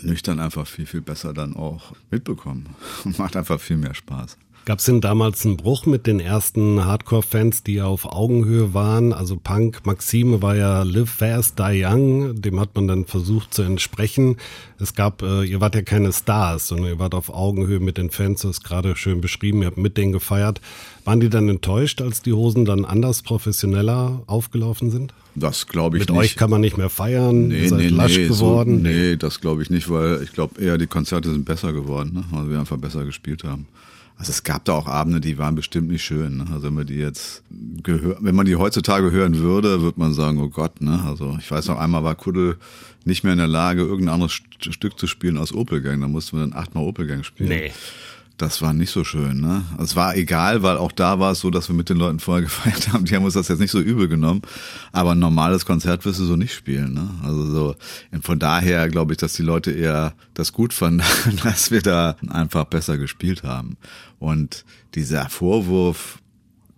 nüchtern 0.02 0.40
einfach 0.40 0.66
viel, 0.66 0.86
viel 0.86 1.00
besser 1.00 1.32
dann 1.32 1.56
auch 1.56 1.94
mitbekommen. 2.10 2.68
Macht 3.16 3.36
einfach 3.36 3.60
viel 3.60 3.78
mehr 3.78 3.94
Spaß. 3.94 4.36
Gab 4.66 4.78
es 4.78 4.84
denn 4.84 5.00
damals 5.00 5.46
einen 5.46 5.56
Bruch 5.56 5.86
mit 5.86 6.06
den 6.06 6.20
ersten 6.20 6.84
Hardcore-Fans, 6.84 7.62
die 7.62 7.80
auf 7.80 8.04
Augenhöhe 8.04 8.74
waren? 8.74 9.14
Also 9.14 9.36
Punk, 9.36 9.86
Maxime 9.86 10.42
war 10.42 10.54
ja 10.54 10.82
Live 10.82 11.08
Fast, 11.10 11.58
Die 11.58 11.82
Young, 11.84 12.40
dem 12.40 12.60
hat 12.60 12.74
man 12.74 12.86
dann 12.86 13.06
versucht 13.06 13.54
zu 13.54 13.62
entsprechen. 13.62 14.36
Es 14.78 14.94
gab, 14.94 15.22
äh, 15.22 15.44
ihr 15.44 15.62
wart 15.62 15.74
ja 15.74 15.82
keine 15.82 16.12
Stars, 16.12 16.68
sondern 16.68 16.88
ihr 16.88 16.98
wart 16.98 17.14
auf 17.14 17.30
Augenhöhe 17.30 17.80
mit 17.80 17.96
den 17.96 18.10
Fans, 18.10 18.42
das 18.42 18.58
ist 18.58 18.64
gerade 18.64 18.96
schön 18.96 19.22
beschrieben, 19.22 19.62
ihr 19.62 19.68
habt 19.68 19.78
mit 19.78 19.96
denen 19.96 20.12
gefeiert. 20.12 20.60
Waren 21.06 21.20
die 21.20 21.30
dann 21.30 21.48
enttäuscht, 21.48 22.02
als 22.02 22.20
die 22.20 22.34
Hosen 22.34 22.66
dann 22.66 22.84
anders 22.84 23.22
professioneller 23.22 24.22
aufgelaufen 24.26 24.90
sind? 24.90 25.14
Das 25.34 25.68
glaube 25.68 25.96
ich 25.96 26.02
Mit 26.02 26.10
nicht. 26.10 26.18
euch 26.18 26.36
kann 26.36 26.50
man 26.50 26.60
nicht 26.60 26.76
mehr 26.76 26.90
feiern, 26.90 27.48
nee, 27.48 27.62
ihr 27.62 27.68
seid 27.70 27.78
nee, 27.78 27.88
lasch 27.88 28.16
nee, 28.16 28.28
geworden. 28.28 28.76
So, 28.76 28.88
nee, 28.88 29.16
das 29.16 29.40
glaube 29.40 29.62
ich 29.62 29.70
nicht, 29.70 29.88
weil 29.88 30.22
ich 30.22 30.32
glaube 30.32 30.60
eher 30.60 30.76
die 30.76 30.86
Konzerte 30.86 31.30
sind 31.30 31.46
besser 31.46 31.72
geworden, 31.72 32.12
ne? 32.14 32.24
weil 32.30 32.50
wir 32.50 32.58
einfach 32.58 32.76
besser 32.76 33.04
gespielt 33.04 33.42
haben. 33.44 33.66
Also 34.20 34.32
es 34.32 34.42
gab 34.42 34.66
da 34.66 34.74
auch 34.74 34.86
Abende, 34.86 35.18
die 35.18 35.38
waren 35.38 35.54
bestimmt 35.54 35.88
nicht 35.88 36.04
schön. 36.04 36.36
Ne? 36.36 36.46
Also 36.52 36.64
wenn 36.64 36.74
man 36.74 36.86
die 36.86 36.96
jetzt 36.96 37.42
gehör, 37.82 38.18
wenn 38.20 38.34
man 38.34 38.44
die 38.44 38.54
heutzutage 38.54 39.10
hören 39.10 39.38
würde, 39.38 39.80
würde 39.80 39.98
man 39.98 40.12
sagen, 40.12 40.38
oh 40.42 40.50
Gott, 40.50 40.82
ne? 40.82 41.02
Also 41.06 41.38
ich 41.40 41.50
weiß 41.50 41.68
noch 41.68 41.78
einmal 41.78 42.04
war 42.04 42.14
Kuddel 42.16 42.58
nicht 43.06 43.24
mehr 43.24 43.32
in 43.32 43.38
der 43.38 43.48
Lage, 43.48 43.80
irgendein 43.80 44.12
anderes 44.12 44.32
Stück 44.32 44.98
zu 44.98 45.06
spielen 45.06 45.38
als 45.38 45.54
Opelgang. 45.54 46.02
Da 46.02 46.06
mussten 46.06 46.36
wir 46.36 46.46
dann 46.46 46.52
achtmal 46.52 46.84
Opelgang 46.84 47.22
spielen. 47.22 47.48
Nee. 47.48 47.72
Das 48.40 48.62
war 48.62 48.72
nicht 48.72 48.90
so 48.90 49.04
schön, 49.04 49.42
ne? 49.42 49.66
Also 49.72 49.84
es 49.84 49.96
war 49.96 50.16
egal, 50.16 50.62
weil 50.62 50.78
auch 50.78 50.92
da 50.92 51.20
war 51.20 51.32
es 51.32 51.40
so, 51.40 51.50
dass 51.50 51.68
wir 51.68 51.76
mit 51.76 51.90
den 51.90 51.98
Leuten 51.98 52.20
vorher 52.20 52.42
gefeiert 52.46 52.90
haben. 52.90 53.04
Die 53.04 53.14
haben 53.14 53.24
uns 53.24 53.34
das 53.34 53.48
jetzt 53.48 53.58
nicht 53.58 53.70
so 53.70 53.80
übel 53.80 54.08
genommen. 54.08 54.40
Aber 54.92 55.12
ein 55.12 55.18
normales 55.18 55.66
Konzert 55.66 56.06
wirst 56.06 56.20
du 56.20 56.24
so 56.24 56.36
nicht 56.36 56.54
spielen, 56.54 56.94
ne? 56.94 57.10
Also 57.22 57.44
so, 57.44 57.74
von 58.22 58.38
daher 58.38 58.88
glaube 58.88 59.12
ich, 59.12 59.18
dass 59.18 59.34
die 59.34 59.42
Leute 59.42 59.72
eher 59.72 60.14
das 60.32 60.54
gut 60.54 60.72
fanden, 60.72 61.02
dass 61.44 61.70
wir 61.70 61.82
da 61.82 62.16
einfach 62.28 62.64
besser 62.64 62.96
gespielt 62.96 63.42
haben. 63.42 63.76
Und 64.18 64.64
dieser 64.94 65.28
Vorwurf, 65.28 66.18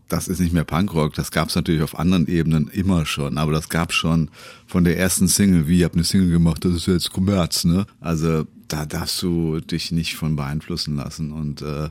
das 0.09 0.27
ist 0.27 0.41
nicht 0.41 0.53
mehr 0.53 0.65
Punkrock, 0.65 1.15
das 1.15 1.31
gab 1.31 1.49
es 1.49 1.55
natürlich 1.55 1.83
auf 1.83 1.97
anderen 1.97 2.27
Ebenen 2.27 2.67
immer 2.73 3.07
schon, 3.07 3.39
aber 3.39 3.53
das 3.53 3.69
gab 3.69 3.93
schon 3.93 4.31
von 4.67 4.83
der 4.83 4.99
ersten 4.99 5.29
Single, 5.29 5.69
wie 5.69 5.79
ihr 5.79 5.85
habt 5.85 5.95
eine 5.95 6.03
Single 6.03 6.31
gemacht, 6.31 6.65
das 6.65 6.73
ist 6.73 6.87
jetzt 6.87 7.13
Kommerz, 7.13 7.63
ne? 7.63 7.87
Also 8.01 8.47
da 8.73 8.87
darfst 8.87 9.23
du 9.23 9.61
dich 9.61 9.93
nicht 9.93 10.17
von 10.17 10.35
beeinflussen 10.35 10.97
lassen 10.97 11.31
und 11.33 11.61
äh, 11.61 11.91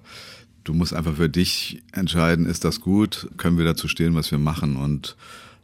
du 0.63 0.73
musst 0.73 0.93
einfach 0.93 1.15
für 1.15 1.29
dich 1.29 1.83
entscheiden, 1.91 2.47
ist 2.47 2.65
das 2.65 2.81
gut, 2.81 3.29
können 3.37 3.57
wir 3.57 3.65
dazu 3.65 3.87
stehen, 3.87 4.15
was 4.15 4.31
wir 4.31 4.39
machen 4.39 4.75
und 4.75 5.15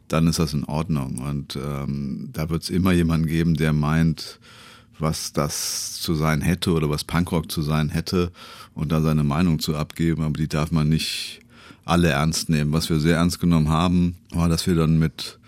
dann 0.06 0.28
ist 0.28 0.38
das 0.38 0.54
in 0.54 0.64
Ordnung. 0.64 1.18
Und 1.18 1.56
ähm, 1.56 2.30
da 2.32 2.48
wird 2.48 2.62
es 2.62 2.70
immer 2.70 2.92
jemanden 2.92 3.26
geben, 3.26 3.56
der 3.56 3.72
meint, 3.72 4.38
was 4.98 5.32
das 5.32 6.00
zu 6.00 6.14
sein 6.14 6.40
hätte 6.40 6.72
oder 6.72 6.88
was 6.88 7.04
Punkrock 7.04 7.50
zu 7.50 7.62
sein 7.62 7.88
hätte 7.90 8.32
und 8.74 8.92
da 8.92 9.00
seine 9.00 9.24
Meinung 9.24 9.58
zu 9.58 9.76
abgeben, 9.76 10.22
aber 10.22 10.38
die 10.38 10.48
darf 10.48 10.70
man 10.70 10.88
nicht 10.88 11.40
alle 11.84 12.08
ernst 12.08 12.48
nehmen. 12.48 12.72
Was 12.72 12.90
wir 12.90 13.00
sehr 13.00 13.16
ernst 13.16 13.40
genommen 13.40 13.68
haben, 13.68 14.16
war, 14.30 14.48
dass 14.48 14.66
wir 14.66 14.76
dann 14.76 14.98
mit 14.98 15.38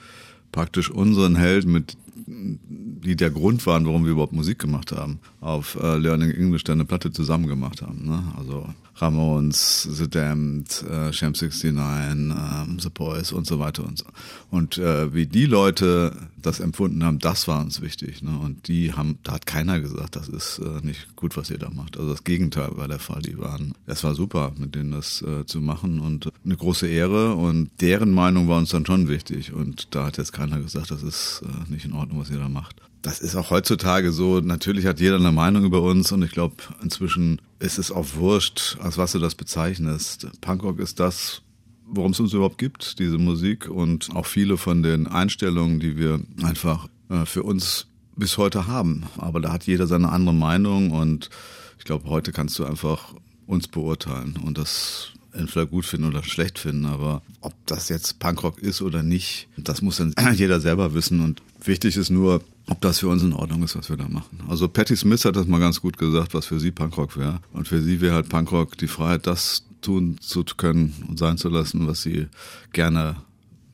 praktisch 0.53 0.91
unseren 0.91 1.37
Helden, 1.37 1.73
mit 1.73 1.97
die 2.31 3.17
der 3.17 3.31
Grund 3.31 3.67
waren, 3.67 3.87
warum 3.87 4.05
wir 4.05 4.13
überhaupt 4.13 4.33
Musik 4.33 4.59
gemacht 4.59 4.93
haben, 4.93 5.19
auf 5.41 5.77
äh, 5.81 5.97
Learning 5.97 6.31
English 6.31 6.65
dann 6.65 6.79
eine 6.79 6.85
Platte 6.85 7.13
zusammen 7.13 7.47
gemacht 7.47 7.81
haben. 7.81 8.05
Ne? 8.05 8.23
Also 8.37 8.67
Ramones, 8.97 9.89
The 9.91 10.09
Damned, 10.09 10.83
äh, 10.83 11.13
Sham 11.13 11.33
69, 11.33 11.65
ähm, 11.65 12.79
The 12.79 12.91
Boys 12.91 13.33
und 13.33 13.47
so 13.47 13.59
weiter 13.59 13.85
und 13.85 13.99
so. 13.99 14.05
Und 14.51 14.77
äh, 14.77 15.15
wie 15.15 15.27
die 15.27 15.47
Leute 15.47 16.15
das 16.37 16.61
empfunden 16.61 17.03
haben, 17.05 17.19
das 17.19 17.49
war 17.49 17.61
uns 17.61 17.81
wichtig. 17.81 18.23
Ne? 18.23 18.39
Und 18.39 18.69
die 18.69 18.93
haben, 18.93 19.19
da 19.23 19.33
hat 19.33 19.47
keiner 19.47 19.81
gesagt, 19.81 20.17
das 20.17 20.29
ist 20.29 20.59
äh, 20.59 20.87
nicht 20.87 21.17
gut, 21.17 21.39
was 21.39 21.51
ihr 21.51 21.59
da 21.59 21.71
macht. 21.71 21.97
Also 21.97 22.11
das 22.11 22.25
Gegenteil 22.25 22.77
war 22.77 22.89
der 22.89 22.99
Fall. 22.99 23.23
Die 23.23 23.39
waren, 23.39 23.75
es 23.87 24.05
war 24.05 24.15
super, 24.15 24.53
mit 24.59 24.75
denen 24.75 24.93
das 24.93 25.23
äh, 25.23 25.47
zu 25.47 25.61
machen 25.61 26.01
und 26.01 26.31
eine 26.45 26.57
große 26.57 26.87
Ehre. 26.87 27.35
Und 27.35 27.71
deren 27.81 28.13
Meinung 28.13 28.49
war 28.49 28.59
uns 28.59 28.71
dann 28.71 28.85
schon 28.85 29.09
wichtig. 29.09 29.55
Und 29.55 29.95
da 29.95 30.05
hat 30.05 30.19
jetzt 30.19 30.33
keiner 30.33 30.61
gesagt, 30.61 30.91
das 30.91 31.03
ist 31.03 31.43
äh, 31.47 31.73
nicht 31.73 31.87
in 31.87 31.95
Ordnung, 31.95 32.21
was 32.21 32.29
ihr 32.29 32.39
da 32.39 32.51
macht. 32.51 32.77
Das 33.03 33.21
ist 33.21 33.35
auch 33.35 33.51
heutzutage 33.51 34.13
so. 34.13 34.41
Natürlich 34.41 34.87
hat 34.87 35.01
jeder 35.01 35.17
eine 35.17 35.33
Meinung 35.33 35.65
über 35.65 35.81
uns 35.83 36.13
und 36.13 36.23
ich 36.23 36.33
glaube, 36.33 36.57
inzwischen 36.83 37.41
ist 37.59 37.79
es 37.79 37.91
auch 37.91 38.15
wurscht, 38.15 38.77
als 38.81 38.99
was 38.99 39.13
du 39.13 39.19
das 39.19 39.35
bezeichnest. 39.35 40.27
Punkrock 40.41 40.79
ist 40.79 41.01
das, 41.01 41.43
worum 41.87 42.13
es 42.13 42.21
uns 42.21 42.35
überhaupt 42.35 42.59
gibt, 42.59 42.99
diese 42.99 43.19
Musik 43.19 43.69
und 43.69 44.15
auch 44.15 44.27
viele 44.27 44.57
von 44.59 44.83
den 44.83 45.07
Einstellungen, 45.07 45.81
die 45.81 45.97
wir 45.97 46.21
einfach 46.43 46.89
äh, 47.09 47.25
für 47.25 47.43
uns 47.43 47.87
bis 48.17 48.37
heute 48.37 48.67
haben. 48.67 49.05
Aber 49.17 49.41
da 49.41 49.53
hat 49.53 49.67
jeder 49.67 49.87
seine 49.87 50.11
andere 50.11 50.35
Meinung 50.35 50.91
und 50.91 51.31
ich 51.79 51.85
glaube, 51.85 52.09
heute 52.09 52.33
kannst 52.33 52.59
du 52.59 52.65
einfach 52.65 53.15
uns 53.47 53.67
beurteilen 53.67 54.39
und 54.45 54.59
das 54.59 55.13
entweder 55.33 55.67
gut 55.67 55.87
finden 55.87 56.09
oder 56.09 56.23
schlecht 56.23 56.59
finden. 56.59 56.87
Aber 56.87 57.23
ob 57.41 57.55
das 57.67 57.89
jetzt 57.89 58.19
Punkrock 58.19 58.59
ist 58.59 58.83
oder 58.83 59.03
nicht, 59.03 59.49
das 59.57 59.81
muss 59.83 59.97
dann 59.97 60.15
jeder 60.35 60.61
selber 60.61 60.95
wissen. 60.95 61.21
Und 61.21 61.43
wichtig 61.67 61.97
ist 61.97 62.11
nur, 62.11 62.43
ob 62.69 62.81
das 62.81 63.01
für 63.01 63.09
uns 63.09 63.23
in 63.23 63.33
Ordnung 63.33 63.63
ist, 63.63 63.77
was 63.77 63.89
wir 63.89 63.97
da 63.97 64.09
machen. 64.09 64.41
Also 64.49 64.69
Patti 64.69 64.97
Smith 64.97 65.25
hat 65.25 65.37
das 65.37 65.47
mal 65.47 65.61
ganz 65.61 65.81
gut 65.81 65.99
gesagt, 65.99 66.35
was 66.35 66.47
für 66.47 66.61
sie 66.61 66.71
Punkrock 66.71 67.17
wäre. 67.17 67.41
Und 67.53 67.69
für 67.69 67.83
sie 67.83 68.01
wäre 68.01 68.15
halt 68.15 68.29
Punkrock 68.29 68.79
die 68.79 68.87
Freiheit, 68.87 69.27
das 69.27 69.65
tun 69.81 70.17
zu 70.21 70.45
können 70.57 70.95
und 71.09 71.19
sein 71.19 71.39
zu 71.39 71.49
lassen, 71.49 71.87
was 71.87 72.03
sie 72.03 72.27
gerne 72.73 73.17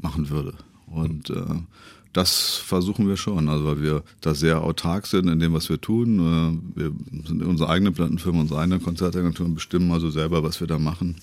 machen 0.00 0.30
würde. 0.30 0.54
Und 0.86 1.30
äh, 1.30 1.42
das 2.12 2.56
versuchen 2.56 3.08
wir 3.08 3.16
schon, 3.16 3.48
also 3.48 3.66
weil 3.66 3.82
wir 3.82 4.02
da 4.20 4.34
sehr 4.34 4.62
autark 4.62 5.06
sind 5.06 5.28
in 5.28 5.38
dem, 5.38 5.52
was 5.52 5.68
wir 5.68 5.80
tun. 5.80 6.62
Äh, 6.74 6.80
wir 6.80 6.92
sind 7.26 7.42
unsere 7.42 7.68
eigene 7.68 7.92
Plattenfirma, 7.92 8.40
unsere 8.40 8.60
eigene 8.60 8.80
Konzertagentur 8.80 9.46
und 9.46 9.54
bestimmen 9.54 9.92
also 9.92 10.10
selber, 10.10 10.42
was 10.42 10.60
wir 10.60 10.66
da 10.66 10.78
machen. 10.78 11.16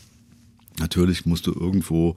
Natürlich 0.79 1.25
musst 1.25 1.47
du 1.47 1.53
irgendwo 1.53 2.15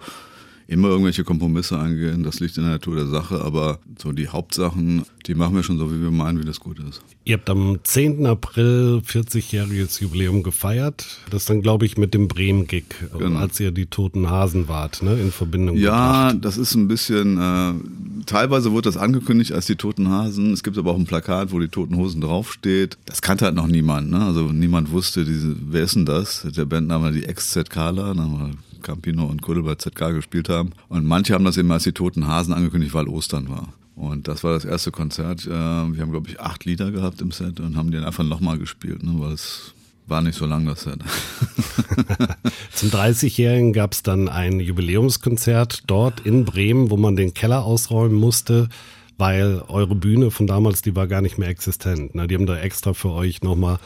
immer 0.68 0.88
irgendwelche 0.88 1.22
Kompromisse 1.24 1.78
eingehen, 1.78 2.22
das 2.24 2.40
liegt 2.40 2.56
in 2.56 2.64
der 2.64 2.72
Natur 2.72 2.96
der 2.96 3.06
Sache, 3.06 3.40
aber 3.42 3.78
so 3.98 4.12
die 4.12 4.28
Hauptsachen, 4.28 5.04
die 5.26 5.34
machen 5.34 5.54
wir 5.54 5.62
schon 5.62 5.78
so, 5.78 5.92
wie 5.92 6.00
wir 6.00 6.10
meinen, 6.10 6.40
wie 6.40 6.44
das 6.44 6.58
gut 6.60 6.78
ist. 6.80 7.02
Ihr 7.24 7.36
habt 7.36 7.48
am 7.50 7.78
10. 7.82 8.26
April 8.26 9.02
40-jähriges 9.06 10.00
Jubiläum 10.02 10.42
gefeiert. 10.42 11.18
Das 11.30 11.44
dann, 11.44 11.62
glaube 11.62 11.86
ich, 11.86 11.96
mit 11.96 12.14
dem 12.14 12.28
Bremen-Gig, 12.28 12.84
genau. 13.16 13.38
als 13.38 13.58
ihr 13.60 13.70
die 13.70 13.86
Toten 13.86 14.28
Hasen 14.30 14.68
wart, 14.68 15.02
ne, 15.02 15.14
in 15.18 15.30
Verbindung 15.32 15.76
Ja, 15.76 16.28
gebracht. 16.30 16.44
das 16.44 16.56
ist 16.56 16.74
ein 16.74 16.88
bisschen, 16.88 17.38
äh, 17.38 18.24
teilweise 18.26 18.72
wurde 18.72 18.88
das 18.88 18.96
angekündigt 18.96 19.52
als 19.52 19.66
die 19.66 19.76
Toten 19.76 20.08
Hasen. 20.08 20.52
Es 20.52 20.62
gibt 20.62 20.78
aber 20.78 20.92
auch 20.92 20.98
ein 20.98 21.06
Plakat, 21.06 21.52
wo 21.52 21.58
die 21.60 21.68
Toten 21.68 21.96
Hosen 21.96 22.20
draufsteht. 22.20 22.96
Das 23.06 23.22
kannte 23.22 23.44
halt 23.44 23.54
noch 23.54 23.66
niemand, 23.68 24.10
ne? 24.10 24.24
Also 24.24 24.42
niemand 24.52 24.90
wusste, 24.90 25.24
diese, 25.24 25.54
wer 25.68 25.82
ist 25.84 25.94
denn 25.96 26.06
das? 26.06 26.46
Der 26.56 26.64
Bandname 26.64 27.12
die 27.12 27.24
Ex-Z-Kala, 27.24 28.08
dann 28.14 28.20
haben 28.20 28.32
wir 28.38 28.50
Campino 28.82 29.24
und 29.26 29.42
Kuddel 29.42 29.62
bei 29.62 29.74
ZK 29.74 30.12
gespielt 30.12 30.48
haben. 30.48 30.72
Und 30.88 31.04
manche 31.04 31.34
haben 31.34 31.44
das 31.44 31.56
eben 31.56 31.70
als 31.70 31.84
die 31.84 31.92
Toten 31.92 32.26
Hasen 32.26 32.52
angekündigt, 32.52 32.94
weil 32.94 33.08
Ostern 33.08 33.48
war. 33.48 33.72
Und 33.96 34.28
das 34.28 34.44
war 34.44 34.52
das 34.52 34.64
erste 34.64 34.90
Konzert. 34.90 35.46
Äh, 35.46 35.50
wir 35.50 36.02
haben, 36.02 36.10
glaube 36.10 36.28
ich, 36.28 36.38
acht 36.38 36.64
Lieder 36.66 36.90
gehabt 36.90 37.22
im 37.22 37.30
Set 37.30 37.60
und 37.60 37.76
haben 37.76 37.90
die 37.90 37.96
dann 37.96 38.06
einfach 38.06 38.24
nochmal 38.24 38.58
gespielt, 38.58 39.02
ne, 39.02 39.14
weil 39.16 39.32
es 39.32 39.72
war 40.06 40.20
nicht 40.20 40.36
so 40.36 40.44
lang 40.44 40.66
das 40.66 40.82
Set. 40.82 40.98
Zum 42.72 42.90
30-Jährigen 42.90 43.72
gab 43.72 43.94
es 43.94 44.02
dann 44.02 44.28
ein 44.28 44.60
Jubiläumskonzert 44.60 45.84
dort 45.86 46.20
in 46.20 46.44
Bremen, 46.44 46.90
wo 46.90 46.98
man 46.98 47.16
den 47.16 47.32
Keller 47.32 47.64
ausräumen 47.64 48.16
musste, 48.16 48.68
weil 49.16 49.62
eure 49.68 49.94
Bühne 49.94 50.30
von 50.30 50.46
damals, 50.46 50.82
die 50.82 50.94
war 50.94 51.06
gar 51.06 51.22
nicht 51.22 51.38
mehr 51.38 51.48
existent. 51.48 52.14
Ne? 52.14 52.28
Die 52.28 52.34
haben 52.34 52.46
da 52.46 52.58
extra 52.58 52.92
für 52.92 53.10
euch 53.10 53.42
nochmal 53.42 53.78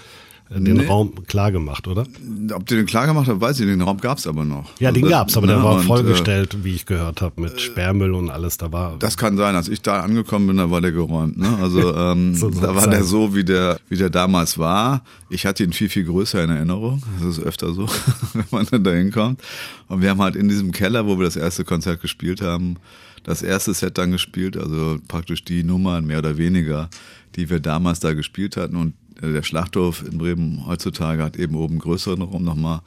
den 0.58 0.78
nee. 0.78 0.86
Raum 0.86 1.12
klar 1.26 1.52
gemacht, 1.52 1.86
oder? 1.86 2.04
Ob 2.52 2.66
die 2.66 2.74
den 2.74 2.86
klar 2.86 3.06
gemacht 3.06 3.28
haben, 3.28 3.40
weiß 3.40 3.60
ich. 3.60 3.66
Den 3.66 3.80
Raum 3.82 3.98
gab 3.98 4.18
es 4.18 4.26
aber 4.26 4.44
noch. 4.44 4.68
Ja, 4.80 4.88
also 4.88 5.00
den 5.00 5.08
das, 5.08 5.10
gab's, 5.10 5.36
aber 5.36 5.46
der 5.46 5.62
war 5.62 5.80
vollgestellt, 5.80 6.54
äh, 6.54 6.64
wie 6.64 6.74
ich 6.74 6.86
gehört 6.86 7.20
habe, 7.22 7.40
mit 7.40 7.60
Sperrmüll 7.60 8.12
und 8.14 8.30
alles. 8.30 8.56
Da 8.56 8.72
war. 8.72 8.96
Das 8.98 9.16
kann 9.16 9.36
sein. 9.36 9.54
Als 9.54 9.68
ich 9.68 9.80
da 9.80 10.00
angekommen 10.00 10.48
bin, 10.48 10.56
da 10.56 10.68
war 10.68 10.80
der 10.80 10.90
geräumt. 10.90 11.38
Ne? 11.38 11.56
Also 11.62 11.94
ähm, 11.96 12.34
so 12.34 12.50
da 12.50 12.74
war 12.74 12.82
sein. 12.82 12.90
der 12.90 13.04
so, 13.04 13.32
wie 13.34 13.44
der, 13.44 13.78
wie 13.88 13.96
der 13.96 14.10
damals 14.10 14.58
war. 14.58 15.04
Ich 15.28 15.46
hatte 15.46 15.62
ihn 15.62 15.72
viel, 15.72 15.88
viel 15.88 16.04
größer 16.04 16.42
in 16.42 16.50
Erinnerung. 16.50 17.00
Das 17.20 17.38
ist 17.38 17.44
öfter 17.44 17.72
so, 17.72 17.86
wenn 18.32 18.44
man 18.50 18.66
dann 18.68 18.82
da 18.82 18.90
hinkommt. 18.90 19.40
Und 19.86 20.02
wir 20.02 20.10
haben 20.10 20.20
halt 20.20 20.34
in 20.34 20.48
diesem 20.48 20.72
Keller, 20.72 21.06
wo 21.06 21.16
wir 21.16 21.26
das 21.26 21.36
erste 21.36 21.64
Konzert 21.64 22.00
gespielt 22.00 22.42
haben, 22.42 22.76
das 23.22 23.42
erste 23.42 23.72
Set 23.72 23.98
dann 23.98 24.10
gespielt, 24.10 24.56
also 24.56 24.98
praktisch 25.06 25.44
die 25.44 25.62
Nummern 25.62 26.06
mehr 26.06 26.18
oder 26.18 26.38
weniger, 26.38 26.88
die 27.36 27.48
wir 27.50 27.60
damals 27.60 28.00
da 28.00 28.14
gespielt 28.14 28.56
hatten. 28.56 28.74
Und 28.74 28.94
der 29.20 29.42
Schlachthof 29.42 30.04
in 30.06 30.18
Bremen 30.18 30.66
heutzutage 30.66 31.22
hat 31.22 31.36
eben 31.36 31.54
oben 31.56 31.78
größeren 31.78 32.22
Raum 32.22 32.44
nochmal. 32.44 32.80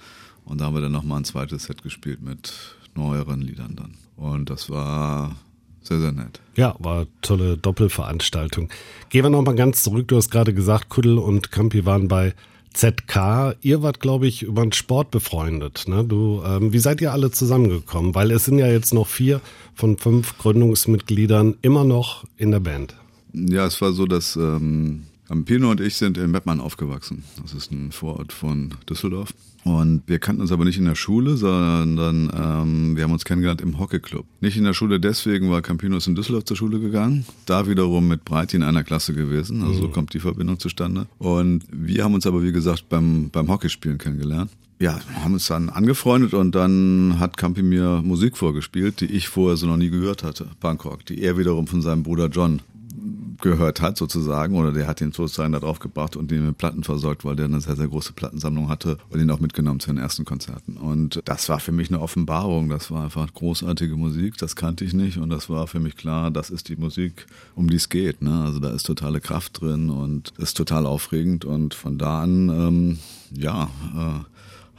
Und 0.46 0.60
da 0.60 0.66
haben 0.66 0.76
wir 0.76 0.82
dann 0.82 0.92
nochmal 0.92 1.20
ein 1.20 1.26
zweites 1.26 1.66
Set 1.66 1.84
gespielt 1.84 2.22
mit 2.22 2.76
neueren 2.96 3.42
Liedern 3.42 3.76
dann. 3.76 3.94
Und 4.16 4.50
das 4.50 4.70
war 4.70 5.36
sehr, 5.82 6.00
sehr 6.00 6.12
nett. 6.12 6.40
Ja, 6.56 6.76
war 6.80 7.08
tolle 7.22 7.58
Doppelveranstaltung. 7.58 8.70
Gehen 9.10 9.24
wir 9.24 9.30
nochmal 9.30 9.56
ganz 9.56 9.84
zurück. 9.84 10.08
Du 10.08 10.18
hast 10.18 10.32
gerade 10.32 10.54
gesagt, 10.54 10.90
Kuddel 10.90 11.18
und 11.18 11.52
Campi 11.52 11.86
waren 11.86 12.08
bei 12.08 12.34
ZK. 12.74 13.56
Ihr 13.62 13.82
wart, 13.84 14.00
glaube 14.00 14.28
ich, 14.28 14.44
über 14.44 14.64
den 14.64 14.72
Sport 14.72 15.12
befreundet. 15.12 15.86
Ne? 15.88 16.04
Du, 16.04 16.42
ähm, 16.46 16.74
wie 16.74 16.80
seid 16.80 17.02
ihr 17.02 17.12
alle 17.12 17.32
zusammengekommen? 17.32 18.16
Weil 18.16 18.32
es 18.32 18.46
sind 18.46 18.60
ja 18.60 18.68
jetzt 18.68 18.94
noch 18.94 19.08
vier 19.08 19.42
von 19.76 19.98
fünf 19.98 20.38
Gründungsmitgliedern 20.38 21.56
immer 21.62 21.84
noch 21.84 22.26
in 22.38 22.52
der 22.52 22.60
Band. 22.60 22.96
Ja, 23.34 23.66
es 23.66 23.82
war 23.82 23.94
so, 23.94 24.06
dass 24.06 24.36
ähm, 24.36 25.04
Pino 25.46 25.72
und 25.72 25.82
ich 25.82 25.96
sind 25.96 26.18
in 26.18 26.32
Mettmann 26.32 26.60
aufgewachsen. 26.60 27.24
Das 27.42 27.54
ist 27.54 27.72
ein 27.72 27.92
Vorort 27.92 28.32
von 28.32 28.74
Düsseldorf. 28.90 29.34
Und 29.64 30.04
wir 30.08 30.20
kannten 30.20 30.42
uns 30.42 30.52
aber 30.52 30.66
nicht 30.66 30.78
in 30.78 30.86
der 30.86 30.96
Schule, 30.96 31.38
sondern 31.38 32.30
ähm, 32.36 32.96
wir 32.96 33.04
haben 33.04 33.14
uns 33.14 33.24
kennengelernt 33.24 33.62
im 33.62 33.80
Hockeyclub. 33.80 34.26
Nicht 34.42 34.58
in 34.58 34.66
der 34.66 34.74
Schule 34.74 35.00
deswegen, 35.00 35.50
weil 35.50 35.62
Campino 35.62 35.98
ist 35.98 36.08
in 36.08 36.16
Düsseldorf 36.16 36.44
zur 36.46 36.58
Schule 36.58 36.80
gegangen. 36.80 37.26
Da 37.46 37.68
wiederum 37.68 38.08
mit 38.08 38.26
Breiti 38.26 38.58
in 38.58 38.64
einer 38.64 38.84
Klasse 38.84 39.14
gewesen. 39.14 39.64
Also 39.64 39.82
so 39.82 39.88
mhm. 39.88 39.92
kommt 39.94 40.14
die 40.14 40.20
Verbindung 40.20 40.60
zustande. 40.60 41.08
Und 41.18 41.64
wir 41.72 42.04
haben 42.04 42.14
uns 42.14 42.28
aber, 42.28 42.44
wie 42.44 42.52
gesagt, 42.52 42.90
beim, 42.90 43.30
beim 43.30 43.48
Hockeyspielen 43.48 43.98
kennengelernt. 43.98 44.52
Ja, 44.80 45.00
haben 45.24 45.34
uns 45.34 45.48
dann 45.48 45.70
angefreundet 45.70 46.34
und 46.34 46.56
dann 46.56 47.16
hat 47.18 47.38
Campi 47.38 47.64
mir 47.64 48.02
Musik 48.04 48.36
vorgespielt, 48.36 49.00
die 49.00 49.06
ich 49.06 49.30
vorher 49.30 49.56
so 49.56 49.66
noch 49.66 49.78
nie 49.78 49.90
gehört 49.90 50.24
hatte. 50.24 50.48
Bangkok, 50.60 51.06
die 51.06 51.22
er 51.22 51.38
wiederum 51.38 51.68
von 51.68 51.82
seinem 51.82 52.04
Bruder 52.04 52.28
John 52.28 52.62
gehört 53.42 53.82
hat 53.82 53.98
sozusagen 53.98 54.56
oder 54.56 54.72
der 54.72 54.88
hat 54.88 55.02
ihn 55.02 55.12
sozusagen 55.12 55.54
da 55.54 55.60
drauf 55.60 55.80
gebracht 55.80 56.16
und 56.16 56.32
ihn 56.32 56.46
mit 56.46 56.58
Platten 56.58 56.84
versorgt, 56.84 57.26
weil 57.26 57.36
der 57.36 57.46
eine 57.46 57.62
sehr, 57.62 57.76
sehr 57.76 57.88
große 57.88 58.14
Plattensammlung 58.14 58.70
hatte 58.70 58.98
und 59.10 59.20
ihn 59.20 59.30
auch 59.32 59.40
mitgenommen 59.40 59.80
zu 59.80 59.88
den 59.88 59.98
ersten 59.98 60.26
Konzerten. 60.26 60.78
Und 60.78 61.22
das 61.26 61.50
war 61.50 61.60
für 61.60 61.72
mich 61.72 61.90
eine 61.90 62.02
Offenbarung. 62.02 62.70
Das 62.70 62.92
war 62.92 63.04
einfach 63.04 63.34
großartige 63.34 63.96
Musik, 63.96 64.38
das 64.38 64.56
kannte 64.56 64.86
ich 64.86 64.94
nicht 64.94 65.18
und 65.18 65.30
das 65.30 65.50
war 65.50 65.68
für 65.68 65.80
mich 65.80 65.96
klar, 65.96 66.32
das 66.32 66.50
ist 66.50 66.70
die 66.70 66.76
Musik, 66.76 67.26
um 67.56 67.70
die 67.70 67.78
es 67.78 67.90
geht. 67.90 68.22
Ne? 68.22 68.44
Also 68.44 68.60
da 68.60 68.72
ist 68.72 68.84
totale 68.84 69.22
Kraft 69.22 69.62
drin 69.62 69.90
und 69.90 70.34
ist 70.38 70.58
total 70.58 70.86
aufregend 70.86 71.46
und 71.46 71.74
von 71.74 71.98
da 71.98 72.22
an, 72.22 72.50
ähm, 72.50 73.00
ja, 73.32 73.70
äh, 73.96 74.33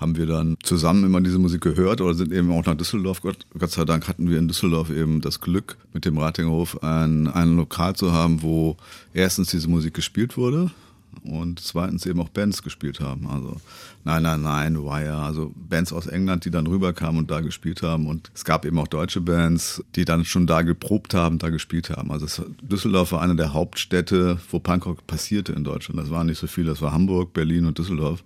haben 0.05 0.19
wir 0.19 0.27
dann 0.27 0.59
zusammen 0.63 1.03
immer 1.05 1.23
diese 1.23 1.39
Musik 1.39 1.63
gehört 1.63 2.03
oder 2.03 2.13
sind 2.13 2.31
eben 2.31 2.53
auch 2.53 2.67
nach 2.67 2.77
Düsseldorf. 2.77 3.23
Gott, 3.23 3.39
Gott 3.59 3.71
sei 3.71 3.87
Dank 3.87 4.07
hatten 4.07 4.29
wir 4.29 4.39
in 4.39 4.49
Düsseldorf 4.49 4.91
eben 4.91 5.23
das 5.23 5.41
Glück, 5.41 5.79
mit 5.95 6.05
dem 6.05 6.19
Ratinghof 6.19 6.83
ein, 6.83 7.27
ein 7.27 7.57
Lokal 7.57 7.97
zu 7.97 8.13
haben, 8.13 8.43
wo 8.43 8.77
erstens 9.15 9.51
diese 9.51 9.67
Musik 9.67 9.95
gespielt 9.95 10.37
wurde 10.37 10.71
und 11.23 11.61
zweitens 11.61 12.07
eben 12.07 12.21
auch 12.21 12.29
Bands 12.29 12.63
gespielt 12.63 13.01
haben. 13.01 13.27
Also 13.27 13.57
Nein, 14.07 14.23
nein, 14.23 14.43
nein, 14.43 14.85
Wire, 14.85 15.15
also 15.15 15.55
Bands 15.57 15.91
aus 15.91 16.07
England, 16.07 16.45
die 16.45 16.51
dann 16.51 16.67
rüberkamen 16.67 17.19
und 17.21 17.31
da 17.31 17.41
gespielt 17.41 17.83
haben. 17.83 18.07
Und 18.07 18.31
es 18.35 18.45
gab 18.45 18.67
eben 18.67 18.79
auch 18.79 18.87
deutsche 18.87 19.23
Bands, 19.23 19.83
die 19.97 20.05
dann 20.05 20.27
schon 20.27 20.47
da 20.47 20.61
geprobt 20.61 21.15
haben, 21.15 21.39
da 21.39 21.49
gespielt 21.49 21.89
haben. 21.89 22.13
Also 22.13 22.45
Düsseldorf 22.61 23.13
war 23.13 23.23
eine 23.23 23.35
der 23.35 23.55
Hauptstädte, 23.55 24.39
wo 24.51 24.61
Punkrock 24.61 25.07
passierte 25.07 25.55
in 25.55 25.65
Deutschland. 25.65 25.99
Das 25.99 26.11
waren 26.11 26.27
nicht 26.27 26.39
so 26.39 26.47
viele, 26.47 26.69
das 26.69 26.83
war 26.83 26.93
Hamburg, 26.93 27.33
Berlin 27.33 27.65
und 27.65 27.79
Düsseldorf, 27.79 28.23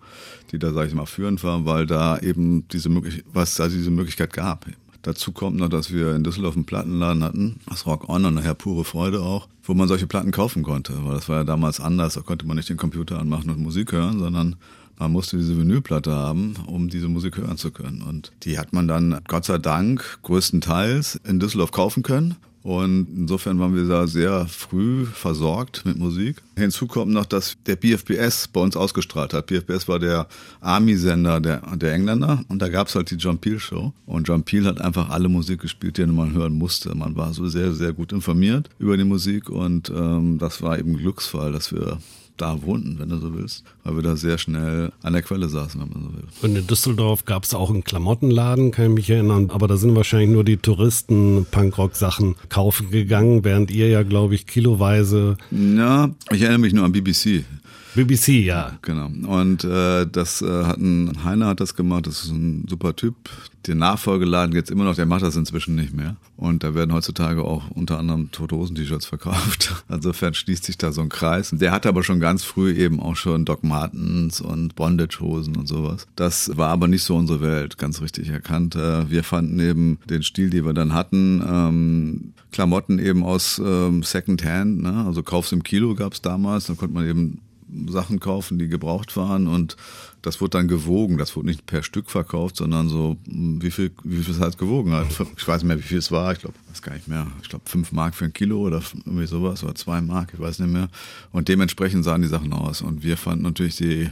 die 0.50 0.58
da, 0.58 0.72
sage 0.72 0.88
ich 0.88 0.94
mal, 0.94 1.06
führend 1.06 1.44
waren, 1.44 1.64
weil 1.64 1.86
da 1.86 2.18
eben 2.18 2.66
diese 2.68 2.88
Möglichkeit, 2.88 3.24
was 3.32 3.54
da 3.54 3.68
diese 3.68 3.92
Möglichkeit 3.92 4.32
gab. 4.32 4.66
Dazu 5.02 5.32
kommt 5.32 5.56
noch, 5.56 5.68
dass 5.68 5.92
wir 5.92 6.14
in 6.14 6.24
Düsseldorf 6.24 6.56
einen 6.56 6.66
Plattenladen 6.66 7.22
hatten, 7.22 7.60
das 7.68 7.86
Rock 7.86 8.08
On 8.08 8.24
und 8.24 8.34
nachher 8.34 8.54
pure 8.54 8.84
Freude 8.84 9.20
auch, 9.20 9.48
wo 9.62 9.74
man 9.74 9.88
solche 9.88 10.06
Platten 10.06 10.32
kaufen 10.32 10.62
konnte, 10.62 10.92
weil 11.04 11.14
das 11.14 11.28
war 11.28 11.38
ja 11.38 11.44
damals 11.44 11.80
anders, 11.80 12.14
da 12.14 12.20
konnte 12.20 12.46
man 12.46 12.56
nicht 12.56 12.68
den 12.68 12.76
Computer 12.76 13.18
anmachen 13.18 13.50
und 13.50 13.60
Musik 13.60 13.92
hören, 13.92 14.18
sondern 14.18 14.56
man 14.98 15.12
musste 15.12 15.36
diese 15.36 15.56
Vinylplatte 15.56 16.12
haben, 16.12 16.54
um 16.66 16.88
diese 16.88 17.08
Musik 17.08 17.36
hören 17.36 17.56
zu 17.56 17.70
können. 17.70 18.02
Und 18.02 18.32
die 18.42 18.58
hat 18.58 18.72
man 18.72 18.88
dann 18.88 19.20
Gott 19.28 19.44
sei 19.44 19.58
Dank 19.58 20.18
größtenteils 20.22 21.20
in 21.24 21.38
Düsseldorf 21.38 21.70
kaufen 21.70 22.02
können. 22.02 22.34
Und 22.68 23.06
insofern 23.16 23.58
waren 23.60 23.74
wir 23.74 23.88
da 23.88 24.06
sehr 24.06 24.44
früh 24.46 25.06
versorgt 25.06 25.86
mit 25.86 25.96
Musik. 25.96 26.42
Hinzu 26.54 26.86
kommt 26.86 27.10
noch, 27.10 27.24
dass 27.24 27.56
der 27.64 27.76
BFBS 27.76 28.48
bei 28.48 28.60
uns 28.60 28.76
ausgestrahlt 28.76 29.32
hat. 29.32 29.46
BFBS 29.46 29.88
war 29.88 29.98
der 29.98 30.28
Army-Sender 30.60 31.40
der, 31.40 31.62
der 31.76 31.94
Engländer 31.94 32.44
und 32.48 32.60
da 32.60 32.68
gab 32.68 32.88
es 32.88 32.94
halt 32.94 33.10
die 33.10 33.14
John 33.14 33.38
Peel 33.38 33.58
Show. 33.58 33.94
Und 34.04 34.28
John 34.28 34.42
Peel 34.42 34.66
hat 34.66 34.82
einfach 34.82 35.08
alle 35.08 35.30
Musik 35.30 35.62
gespielt, 35.62 35.96
die 35.96 36.04
man 36.04 36.34
hören 36.34 36.52
musste. 36.52 36.94
Man 36.94 37.16
war 37.16 37.32
so 37.32 37.48
sehr, 37.48 37.72
sehr 37.72 37.94
gut 37.94 38.12
informiert 38.12 38.68
über 38.78 38.98
die 38.98 39.04
Musik 39.04 39.48
und 39.48 39.88
ähm, 39.88 40.36
das 40.36 40.60
war 40.60 40.78
eben 40.78 40.98
Glücksfall, 40.98 41.52
dass 41.52 41.72
wir 41.72 41.96
da 42.38 42.62
wohnten, 42.62 42.98
wenn 42.98 43.08
du 43.08 43.18
so 43.18 43.34
willst, 43.34 43.64
weil 43.84 43.96
wir 43.96 44.02
da 44.02 44.16
sehr 44.16 44.38
schnell 44.38 44.92
an 45.02 45.12
der 45.12 45.22
Quelle 45.22 45.48
saßen, 45.48 45.80
wenn 45.80 45.88
man 45.88 46.02
so 46.02 46.16
will. 46.16 46.24
Und 46.42 46.56
in 46.56 46.66
Düsseldorf 46.66 47.24
gab 47.24 47.44
es 47.44 47.54
auch 47.54 47.70
einen 47.70 47.84
Klamottenladen, 47.84 48.70
kann 48.70 48.86
ich 48.86 48.92
mich 48.92 49.10
erinnern, 49.10 49.50
aber 49.50 49.68
da 49.68 49.76
sind 49.76 49.94
wahrscheinlich 49.94 50.30
nur 50.30 50.44
die 50.44 50.56
Touristen 50.56 51.46
Punkrock-Sachen 51.50 52.36
kaufen 52.48 52.90
gegangen, 52.90 53.44
während 53.44 53.70
ihr 53.70 53.88
ja, 53.88 54.02
glaube 54.02 54.34
ich, 54.34 54.46
kiloweise. 54.46 55.36
Ja, 55.50 56.10
ich 56.30 56.42
erinnere 56.42 56.60
mich 56.60 56.72
nur 56.72 56.84
an 56.84 56.92
BBC. 56.92 57.44
BBC, 57.98 58.44
ja. 58.44 58.78
Genau. 58.82 59.06
Und 59.06 59.64
äh, 59.64 60.06
das 60.06 60.40
äh, 60.40 60.64
hat 60.64 60.78
ein 60.78 61.24
Heiner 61.24 61.48
hat 61.48 61.58
das 61.58 61.74
gemacht, 61.74 62.06
das 62.06 62.22
ist 62.22 62.30
ein 62.30 62.64
super 62.68 62.94
Typ. 62.94 63.16
Der 63.66 63.74
Nachfolgeladen 63.74 64.54
jetzt 64.54 64.70
immer 64.70 64.84
noch, 64.84 64.94
der 64.94 65.04
macht 65.04 65.22
das 65.22 65.34
inzwischen 65.34 65.74
nicht 65.74 65.92
mehr. 65.92 66.14
Und 66.36 66.62
da 66.62 66.76
werden 66.76 66.92
heutzutage 66.92 67.42
auch 67.42 67.72
unter 67.72 67.98
anderem 67.98 68.30
Tote 68.30 68.54
Hosen-T-Shirts 68.54 69.06
verkauft. 69.06 69.84
Insofern 69.88 70.32
schließt 70.32 70.64
sich 70.64 70.78
da 70.78 70.92
so 70.92 71.00
ein 71.00 71.08
Kreis. 71.08 71.50
Der 71.52 71.72
hatte 71.72 71.88
aber 71.88 72.04
schon 72.04 72.20
ganz 72.20 72.44
früh 72.44 72.72
eben 72.72 73.00
auch 73.00 73.16
schon 73.16 73.44
Doc 73.44 73.64
Martens 73.64 74.40
und 74.40 74.76
Bondage-Hosen 74.76 75.56
und 75.56 75.66
sowas. 75.66 76.06
Das 76.14 76.56
war 76.56 76.68
aber 76.70 76.86
nicht 76.86 77.02
so 77.02 77.16
unsere 77.16 77.40
Welt, 77.40 77.78
ganz 77.78 78.00
richtig 78.00 78.28
erkannt. 78.28 78.76
Äh, 78.76 79.10
wir 79.10 79.24
fanden 79.24 79.58
eben 79.58 79.98
den 80.08 80.22
Stil, 80.22 80.50
den 80.50 80.64
wir 80.64 80.72
dann 80.72 80.94
hatten, 80.94 81.42
ähm, 81.44 82.32
Klamotten 82.52 83.00
eben 83.00 83.24
aus 83.24 83.60
ähm, 83.62 84.04
Secondhand, 84.04 84.82
ne? 84.82 85.04
also 85.04 85.24
Kaufs 85.24 85.50
im 85.50 85.64
Kilo 85.64 85.96
gab's 85.96 86.22
damals, 86.22 86.66
da 86.66 86.74
konnte 86.74 86.94
man 86.94 87.06
eben 87.06 87.40
Sachen 87.88 88.20
kaufen, 88.20 88.58
die 88.58 88.68
gebraucht 88.68 89.16
waren 89.16 89.46
und 89.46 89.76
das 90.22 90.40
wurde 90.40 90.58
dann 90.58 90.68
gewogen. 90.68 91.18
Das 91.18 91.36
wurde 91.36 91.46
nicht 91.48 91.66
per 91.66 91.82
Stück 91.82 92.10
verkauft, 92.10 92.56
sondern 92.56 92.88
so, 92.88 93.16
hm, 93.28 93.62
wie 93.62 93.70
viel, 93.70 93.90
wie 94.04 94.22
viel 94.22 94.34
es 94.34 94.40
halt 94.40 94.58
gewogen 94.58 94.92
hat. 94.92 95.06
Ich 95.36 95.46
weiß 95.46 95.62
nicht 95.62 95.68
mehr, 95.68 95.78
wie 95.78 95.82
viel 95.82 95.98
es 95.98 96.10
war. 96.10 96.32
Ich 96.32 96.40
glaube, 96.40 96.56
weiß 96.68 96.82
gar 96.82 96.94
nicht 96.94 97.08
mehr. 97.08 97.26
Ich 97.42 97.48
glaube, 97.48 97.68
fünf 97.68 97.92
Mark 97.92 98.14
für 98.14 98.24
ein 98.24 98.32
Kilo 98.32 98.60
oder 98.60 98.82
irgendwie 99.04 99.26
sowas 99.26 99.62
oder 99.62 99.74
zwei 99.74 100.00
Mark, 100.00 100.30
ich 100.34 100.40
weiß 100.40 100.58
nicht 100.60 100.72
mehr. 100.72 100.88
Und 101.32 101.48
dementsprechend 101.48 102.04
sahen 102.04 102.22
die 102.22 102.28
Sachen 102.28 102.52
aus. 102.52 102.82
Und 102.82 103.02
wir 103.02 103.16
fanden 103.16 103.44
natürlich 103.44 103.76
die, 103.76 104.10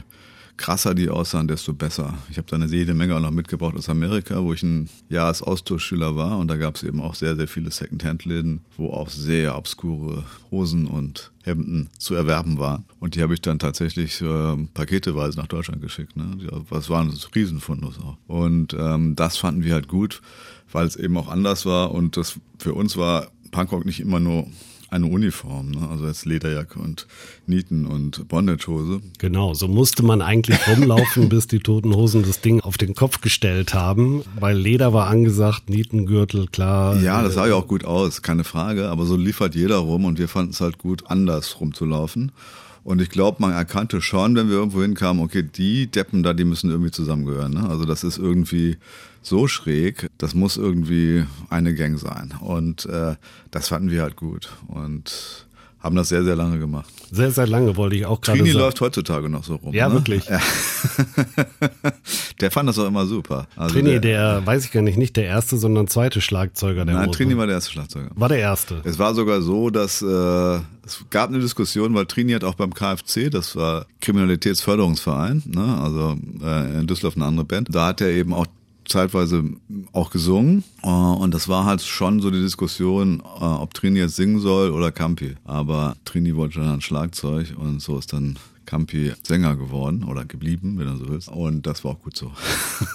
krasser 0.57 0.95
die 0.95 1.09
aussahen, 1.09 1.47
desto 1.47 1.73
besser. 1.73 2.15
Ich 2.29 2.37
habe 2.37 2.47
da 2.49 2.55
eine 2.55 2.65
jede 2.65 2.93
Menge 2.93 3.15
auch 3.15 3.19
noch 3.19 3.31
mitgebracht 3.31 3.75
aus 3.75 3.89
Amerika, 3.89 4.43
wo 4.43 4.53
ich 4.53 4.63
ein 4.63 4.89
Jahr 5.09 5.27
als 5.27 5.41
Austauschschüler 5.41 6.15
war 6.15 6.37
und 6.39 6.47
da 6.49 6.57
gab 6.57 6.75
es 6.75 6.83
eben 6.83 6.99
auch 6.99 7.15
sehr, 7.15 7.35
sehr 7.35 7.47
viele 7.47 7.71
Secondhand-Läden, 7.71 8.61
wo 8.75 8.89
auch 8.89 9.09
sehr 9.09 9.55
obskure 9.57 10.23
Hosen 10.51 10.87
und 10.87 11.31
Hemden 11.43 11.89
zu 11.97 12.15
erwerben 12.15 12.59
waren. 12.59 12.85
Und 12.99 13.15
die 13.15 13.21
habe 13.21 13.33
ich 13.33 13.41
dann 13.41 13.59
tatsächlich 13.59 14.21
äh, 14.21 14.57
paketeweise 14.73 15.37
nach 15.37 15.47
Deutschland 15.47 15.81
geschickt. 15.81 16.17
Ne? 16.17 16.37
Das 16.69 16.89
waren 16.89 17.13
Riesenfundus 17.33 17.99
auch. 17.99 18.17
Und 18.27 18.75
ähm, 18.77 19.15
das 19.15 19.37
fanden 19.37 19.63
wir 19.63 19.73
halt 19.73 19.87
gut, 19.87 20.21
weil 20.71 20.87
es 20.87 20.95
eben 20.95 21.15
auch 21.17 21.29
anders 21.29 21.65
war 21.65 21.91
und 21.91 22.17
das 22.17 22.39
für 22.57 22.73
uns 22.73 22.97
war 22.97 23.31
Punkrock 23.51 23.85
nicht 23.85 23.99
immer 23.99 24.19
nur 24.19 24.47
eine 24.89 25.07
Uniform, 25.07 25.71
ne? 25.71 25.87
also 25.89 26.07
jetzt 26.07 26.25
Lederjacke 26.25 26.79
und 26.79 27.07
Nieten 27.45 27.85
und 27.85 28.27
Bondagehose. 28.27 29.01
Genau, 29.19 29.53
so 29.53 29.67
musste 29.67 30.03
man 30.03 30.21
eigentlich 30.21 30.59
rumlaufen, 30.67 31.29
bis 31.29 31.47
die 31.47 31.59
Toten 31.59 31.93
Hosen 31.93 32.23
das 32.23 32.41
Ding 32.41 32.61
auf 32.61 32.77
den 32.77 32.95
Kopf 32.95 33.21
gestellt 33.21 33.73
haben, 33.73 34.23
weil 34.39 34.57
Leder 34.57 34.93
war 34.93 35.07
angesagt, 35.07 35.69
Nietengürtel, 35.69 36.47
klar. 36.47 36.97
Ja, 37.01 37.21
das 37.21 37.33
sah 37.33 37.47
ja 37.47 37.55
auch 37.55 37.67
gut 37.67 37.85
aus, 37.85 38.21
keine 38.21 38.43
Frage, 38.43 38.89
aber 38.89 39.05
so 39.05 39.15
liefert 39.15 39.55
jeder 39.55 39.77
rum 39.77 40.05
und 40.05 40.19
wir 40.19 40.27
fanden 40.27 40.51
es 40.51 40.61
halt 40.61 40.77
gut, 40.77 41.03
anders 41.07 41.59
rumzulaufen. 41.59 42.31
Und 42.87 43.01
ich 43.01 43.09
glaube, 43.09 43.41
man 43.41 43.51
erkannte 43.51 43.99
schon, 43.99 44.37
wenn 44.37 44.47
wir 44.47 44.55
irgendwo 44.55 44.81
hinkamen, 44.81 45.21
okay, 45.21 45.43
die 45.43 45.87
Deppen 45.87 46.23
da, 46.23 46.31
die 46.33 46.45
müssen 46.45 46.69
irgendwie 46.69 46.91
zusammengehören. 46.91 47.53
Ne? 47.53 47.67
Also 47.67 47.83
das 47.83 48.05
ist 48.05 48.17
irgendwie 48.17 48.77
so 49.27 49.47
schräg, 49.47 50.09
das 50.17 50.33
muss 50.33 50.57
irgendwie 50.57 51.25
eine 51.49 51.73
Gang 51.73 51.99
sein. 51.99 52.33
Und 52.39 52.85
äh, 52.85 53.15
das 53.51 53.69
fanden 53.69 53.91
wir 53.91 54.01
halt 54.01 54.15
gut. 54.15 54.49
Und 54.67 55.45
haben 55.79 55.95
das 55.95 56.09
sehr, 56.09 56.23
sehr 56.23 56.35
lange 56.35 56.57
gemacht. 56.59 56.89
Sehr, 57.11 57.31
sehr 57.31 57.47
lange 57.47 57.77
wollte 57.77 57.95
ich 57.95 58.05
auch 58.05 58.19
gerade 58.19 58.39
sagen. 58.39 58.49
Trini 58.49 58.59
läuft 58.59 58.81
heutzutage 58.81 59.29
noch 59.29 59.43
so 59.43 59.55
rum. 59.55 59.73
Ja, 59.73 59.87
ne? 59.87 59.95
wirklich. 59.95 60.25
Ja. 60.27 60.39
der 62.41 62.51
fand 62.51 62.67
das 62.67 62.79
auch 62.79 62.87
immer 62.87 63.05
super. 63.05 63.47
Also 63.55 63.75
Trini, 63.75 63.91
der, 63.91 64.39
der, 64.39 64.45
weiß 64.45 64.65
ich 64.65 64.71
gar 64.71 64.81
nicht, 64.81 64.97
nicht 64.97 65.15
der 65.15 65.25
erste, 65.25 65.57
sondern 65.57 65.87
zweite 65.87 66.19
Schlagzeuger 66.19 66.83
der 66.83 66.95
Nein. 66.95 67.11
Trini 67.11 67.37
war 67.37 67.45
der 67.45 67.55
erste 67.55 67.71
Schlagzeuger. 67.71 68.09
War 68.15 68.27
der 68.27 68.39
erste. 68.39 68.81
Es 68.85 68.97
war 68.97 69.13
sogar 69.13 69.41
so, 69.41 69.69
dass 69.69 70.01
äh, 70.01 70.05
es 70.85 71.05
gab 71.09 71.29
eine 71.29 71.39
Diskussion, 71.39 71.93
weil 71.93 72.05
Trini 72.05 72.33
hat 72.33 72.43
auch 72.43 72.55
beim 72.55 72.73
KFC, 72.73 73.29
das 73.29 73.55
war 73.55 73.85
Kriminalitätsförderungsverein, 74.01 75.43
ne? 75.45 75.79
also 75.81 76.17
äh, 76.43 76.79
in 76.79 76.87
Düsseldorf 76.87 77.15
eine 77.15 77.25
andere 77.25 77.45
Band, 77.45 77.69
da 77.71 77.87
hat 77.87 78.01
er 78.01 78.09
eben 78.09 78.33
auch 78.33 78.47
zeitweise 78.87 79.43
auch 79.91 80.09
gesungen 80.09 80.63
äh, 80.83 80.87
und 80.87 81.33
das 81.33 81.47
war 81.47 81.65
halt 81.65 81.81
schon 81.81 82.21
so 82.21 82.31
die 82.31 82.41
Diskussion, 82.41 83.19
äh, 83.19 83.43
ob 83.43 83.73
Trini 83.73 83.99
jetzt 83.99 84.15
singen 84.15 84.39
soll 84.39 84.71
oder 84.71 84.91
Campi. 84.91 85.35
Aber 85.45 85.95
Trini 86.05 86.35
wollte 86.35 86.59
dann 86.59 86.81
Schlagzeug 86.81 87.53
und 87.57 87.81
so 87.81 87.97
ist 87.97 88.13
dann 88.13 88.37
Campi 88.65 89.13
Sänger 89.23 89.55
geworden 89.55 90.03
oder 90.03 90.25
geblieben, 90.25 90.77
wenn 90.77 90.87
du 90.87 90.97
so 90.97 91.09
willst. 91.09 91.29
Und 91.29 91.65
das 91.65 91.83
war 91.83 91.91
auch 91.91 92.01
gut 92.01 92.15
so. 92.15 92.31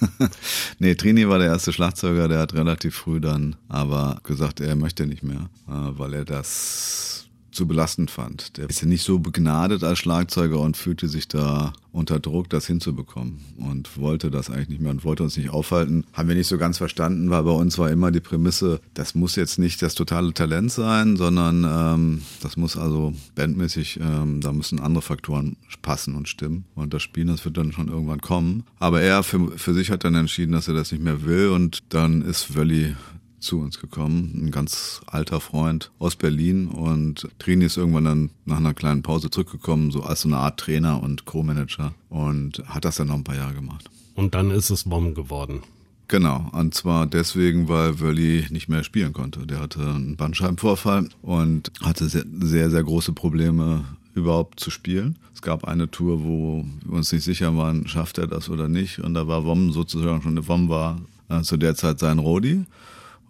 nee, 0.79 0.95
Trini 0.95 1.29
war 1.29 1.39
der 1.39 1.49
erste 1.49 1.73
Schlagzeuger, 1.73 2.29
der 2.29 2.39
hat 2.39 2.55
relativ 2.55 2.95
früh 2.95 3.21
dann 3.21 3.57
aber 3.69 4.21
gesagt, 4.23 4.61
er 4.61 4.77
möchte 4.77 5.07
nicht 5.07 5.23
mehr, 5.23 5.49
äh, 5.69 5.99
weil 5.99 6.15
er 6.15 6.25
das 6.25 7.22
zu 7.53 7.67
belastend 7.67 8.11
fand. 8.11 8.57
Der 8.57 8.69
ist 8.69 8.83
ja 8.83 8.89
nicht 8.89 9.05
so 9.05 9.19
begnadet 9.19 9.85
als 9.85 9.99
Schlagzeuger 9.99 10.59
und 10.59 10.77
fühlte 10.77 11.09
sich 11.09 11.29
da 11.29 11.73
unter 11.93 12.19
Druck, 12.19 12.49
das 12.49 12.67
hinzubekommen 12.67 13.41
und 13.59 13.99
wollte 13.99 14.31
das 14.31 14.51
eigentlich 14.51 14.71
nicht 14.71 14.81
mehr 14.81 14.91
und 14.91 15.05
wollte 15.05 15.23
uns 15.23 15.37
nicht 15.37 15.51
aufhalten. 15.51 16.05
Haben 16.13 16.29
wir 16.29 16.35
nicht 16.35 16.49
so 16.49 16.57
ganz 16.57 16.79
verstanden, 16.79 17.31
weil 17.31 17.43
bei 17.43 17.51
uns 17.51 17.79
war 17.79 17.91
immer 17.91 18.11
die 18.11 18.21
Prämisse, 18.21 18.81
das 18.95 19.15
muss 19.15 19.37
jetzt 19.37 19.59
nicht 19.59 19.83
das 19.83 19.95
totale 19.95 20.33
Talent 20.33 20.73
sein, 20.73 21.17
sondern 21.17 21.67
ähm, 21.69 22.23
das 22.41 22.57
muss 22.57 22.77
also 22.77 23.13
bandmäßig, 23.35 24.01
ähm, 24.01 24.41
da 24.41 24.53
müssen 24.53 24.81
andere 24.81 25.03
Faktoren 25.03 25.57
passen 25.83 26.15
und 26.15 26.29
stimmen 26.29 26.65
und 26.75 26.95
das 26.95 27.03
Spielen, 27.03 27.29
das 27.29 27.45
wird 27.45 27.59
dann 27.59 27.73
schon 27.73 27.89
irgendwann 27.89 28.21
kommen. 28.21 28.65
Aber 28.79 29.03
er 29.03 29.23
für, 29.23 29.59
für 29.59 29.75
sich 29.75 29.91
hat 29.91 30.05
dann 30.05 30.15
entschieden, 30.15 30.53
dass 30.53 30.69
er 30.69 30.75
das 30.75 30.93
nicht 30.93 31.05
mehr 31.05 31.25
will 31.25 31.49
und 31.49 31.83
dann 31.91 32.23
ist 32.23 32.57
Wölli 32.57 32.95
zu 33.43 33.61
uns 33.61 33.81
gekommen, 33.81 34.41
ein 34.43 34.51
ganz 34.51 35.01
alter 35.07 35.41
Freund 35.41 35.91
aus 35.99 36.17
Berlin 36.17 36.69
und 36.69 37.29
Trini 37.39 37.67
ist 37.67 37.77
irgendwann 37.77 38.05
dann 38.05 38.31
nach 38.45 38.59
einer 38.59 38.75
kleinen 38.75 39.03
Pause 39.03 39.31
zurückgekommen, 39.31 39.91
so 39.91 40.03
als 40.03 40.23
so 40.23 40.29
eine 40.29 40.39
Art 40.39 40.59
Trainer 40.59 41.03
und 41.03 41.25
Co-Manager 41.25 41.95
und 42.09 42.63
hat 42.67 42.85
das 42.85 42.97
dann 42.97 43.09
noch 43.09 43.17
ein 43.17 43.25
paar 43.25 43.37
Jahre 43.37 43.55
gemacht. 43.55 43.91
Und 44.15 44.35
dann 44.35 44.51
ist 44.51 44.71
es 44.71 44.89
WOM 44.89 45.15
geworden. 45.15 45.63
Genau, 46.09 46.51
und 46.53 46.75
zwar 46.75 47.07
deswegen, 47.07 47.69
weil 47.69 47.99
Wölli 47.99 48.47
nicht 48.51 48.69
mehr 48.69 48.85
spielen 48.85 49.15
konnte. 49.15 49.47
Der 49.47 49.61
hatte 49.61 49.81
einen 49.81 50.17
Bandscheibenvorfall 50.17 51.09
und 51.23 51.73
hatte 51.83 52.09
sehr, 52.09 52.25
sehr, 52.41 52.71
sehr 52.71 52.83
große 52.83 53.13
Probleme 53.13 53.85
überhaupt 54.15 54.61
zu 54.61 54.71
spielen. 54.71 55.17
Es 55.35 55.41
gab 55.41 55.65
eine 55.65 55.91
Tour, 55.91 56.23
wo 56.23 56.67
wir 56.85 56.93
uns 56.99 57.13
nicht 57.13 57.25
sicher 57.25 57.57
waren, 57.57 57.89
schafft 57.89 58.19
er 58.19 58.27
das 58.27 58.51
oder 58.51 58.69
nicht. 58.69 58.99
Und 58.99 59.15
da 59.15 59.27
war 59.27 59.47
WOM 59.47 59.73
sozusagen 59.73 60.21
schon, 60.21 60.47
WOM 60.47 60.69
war 60.69 61.01
äh, 61.31 61.41
zu 61.41 61.57
der 61.57 61.75
Zeit 61.77 61.99
sein 61.99 62.19
Rodi. 62.19 62.67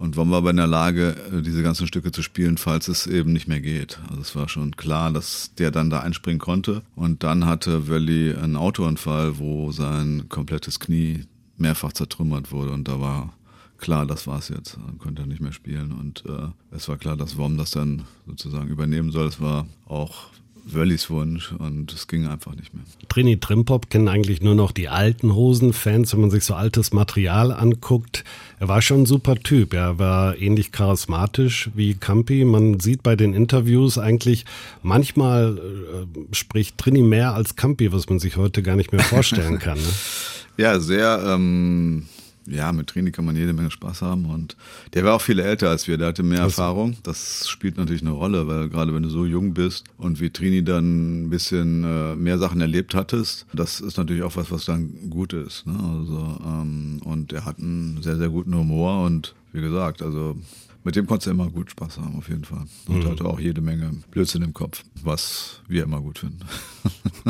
Und 0.02 0.16
wann 0.16 0.32
war 0.32 0.38
aber 0.38 0.50
in 0.50 0.56
der 0.56 0.66
Lage, 0.66 1.14
äh, 1.32 1.42
diese 1.42 1.62
ganzen 1.62 1.86
Stücke 1.86 2.10
zu 2.10 2.22
spielen, 2.22 2.58
falls 2.58 2.88
es 2.88 3.06
eben 3.06 3.32
nicht 3.32 3.46
mehr 3.46 3.60
geht. 3.60 4.00
Also 4.10 4.20
es 4.20 4.34
war 4.34 4.48
schon 4.48 4.76
klar, 4.76 5.12
dass 5.12 5.54
der 5.58 5.70
dann 5.70 5.90
da 5.90 6.00
einspringen 6.00 6.40
konnte. 6.40 6.82
Und 6.96 7.22
dann 7.22 7.46
hatte 7.46 7.88
Wally 7.88 8.34
einen 8.34 8.56
Autounfall, 8.56 9.38
wo 9.38 9.70
sein 9.70 10.24
komplettes 10.28 10.80
Knie 10.80 11.26
mehrfach 11.56 11.92
zertrümmert 11.92 12.50
wurde. 12.50 12.72
Und 12.72 12.88
da 12.88 13.00
war 13.00 13.32
klar, 13.78 14.04
das 14.04 14.26
war's 14.26 14.48
jetzt. 14.48 14.76
Dann 14.84 14.98
konnte 14.98 15.22
er 15.22 15.28
nicht 15.28 15.40
mehr 15.40 15.52
spielen. 15.52 15.92
Und 15.92 16.24
äh, 16.26 16.48
es 16.72 16.88
war 16.88 16.96
klar, 16.96 17.16
dass 17.16 17.36
Wom 17.36 17.56
das 17.56 17.70
dann 17.70 18.02
sozusagen 18.26 18.70
übernehmen 18.70 19.12
soll. 19.12 19.28
Es 19.28 19.40
war 19.40 19.68
auch 19.86 20.30
Wöllis 20.64 21.10
Wunsch 21.10 21.52
und 21.52 21.92
es 21.92 22.06
ging 22.06 22.26
einfach 22.26 22.54
nicht 22.54 22.72
mehr. 22.74 22.84
Trini 23.08 23.38
Trimpop 23.38 23.90
kennen 23.90 24.08
eigentlich 24.08 24.42
nur 24.42 24.54
noch 24.54 24.72
die 24.72 24.88
alten 24.88 25.34
Hosen-Fans, 25.34 26.12
wenn 26.12 26.20
man 26.20 26.30
sich 26.30 26.44
so 26.44 26.54
altes 26.54 26.92
Material 26.92 27.52
anguckt. 27.52 28.24
Er 28.60 28.68
war 28.68 28.80
schon 28.80 29.02
ein 29.02 29.06
super 29.06 29.36
Typ. 29.36 29.74
Er 29.74 29.98
war 29.98 30.38
ähnlich 30.38 30.70
charismatisch 30.72 31.70
wie 31.74 31.94
Campi. 31.94 32.44
Man 32.44 32.80
sieht 32.80 33.02
bei 33.02 33.16
den 33.16 33.34
Interviews 33.34 33.98
eigentlich, 33.98 34.44
manchmal 34.82 35.58
äh, 35.58 36.34
spricht 36.34 36.78
Trini 36.78 37.02
mehr 37.02 37.34
als 37.34 37.56
Campi, 37.56 37.92
was 37.92 38.08
man 38.08 38.18
sich 38.18 38.36
heute 38.36 38.62
gar 38.62 38.76
nicht 38.76 38.92
mehr 38.92 39.02
vorstellen 39.02 39.58
kann. 39.58 39.78
Ne? 39.78 39.88
ja, 40.56 40.78
sehr 40.78 41.22
ähm, 41.26 42.06
ja, 42.46 42.72
mit 42.72 42.88
Trini 42.88 43.12
kann 43.12 43.24
man 43.24 43.36
jede 43.36 43.52
Menge 43.52 43.70
Spaß 43.70 44.02
haben 44.02 44.26
und 44.26 44.56
der 44.94 45.04
war 45.04 45.14
auch 45.14 45.20
viel 45.20 45.38
älter 45.38 45.70
als 45.70 45.86
wir, 45.86 45.96
der 45.98 46.08
hatte 46.08 46.22
mehr 46.22 46.42
also. 46.42 46.62
Erfahrung. 46.62 46.96
Das 47.02 47.48
spielt 47.48 47.76
natürlich 47.76 48.02
eine 48.02 48.10
Rolle, 48.10 48.46
weil 48.46 48.68
gerade 48.68 48.94
wenn 48.94 49.02
du 49.02 49.08
so 49.08 49.24
jung 49.24 49.54
bist 49.54 49.84
und 49.96 50.20
wie 50.20 50.30
Trini 50.30 50.64
dann 50.64 51.24
ein 51.24 51.30
bisschen 51.30 51.84
äh, 51.84 52.16
mehr 52.16 52.38
Sachen 52.38 52.60
erlebt 52.60 52.94
hattest, 52.94 53.46
das 53.52 53.80
ist 53.80 53.96
natürlich 53.96 54.22
auch 54.22 54.36
was, 54.36 54.50
was 54.50 54.64
dann 54.64 55.10
gut 55.10 55.32
ist. 55.32 55.66
Ne? 55.66 55.74
Also 55.74 56.38
ähm, 56.44 57.00
und 57.04 57.32
er 57.32 57.44
hat 57.44 57.58
einen 57.58 58.02
sehr, 58.02 58.16
sehr 58.16 58.28
guten 58.28 58.54
Humor 58.54 59.04
und 59.04 59.34
wie 59.52 59.60
gesagt, 59.60 60.02
also 60.02 60.36
mit 60.84 60.96
dem 60.96 61.06
konntest 61.06 61.26
du 61.26 61.30
immer 61.30 61.48
gut 61.48 61.70
Spaß 61.70 61.98
haben, 61.98 62.16
auf 62.16 62.28
jeden 62.28 62.44
Fall. 62.44 62.64
Und 62.88 63.04
mhm. 63.04 63.10
hatte 63.10 63.24
auch 63.24 63.38
jede 63.38 63.60
Menge 63.60 63.92
Blödsinn 64.10 64.42
im 64.42 64.52
Kopf, 64.52 64.82
was 65.02 65.60
wir 65.68 65.84
immer 65.84 66.00
gut 66.00 66.18
finden. 66.18 66.40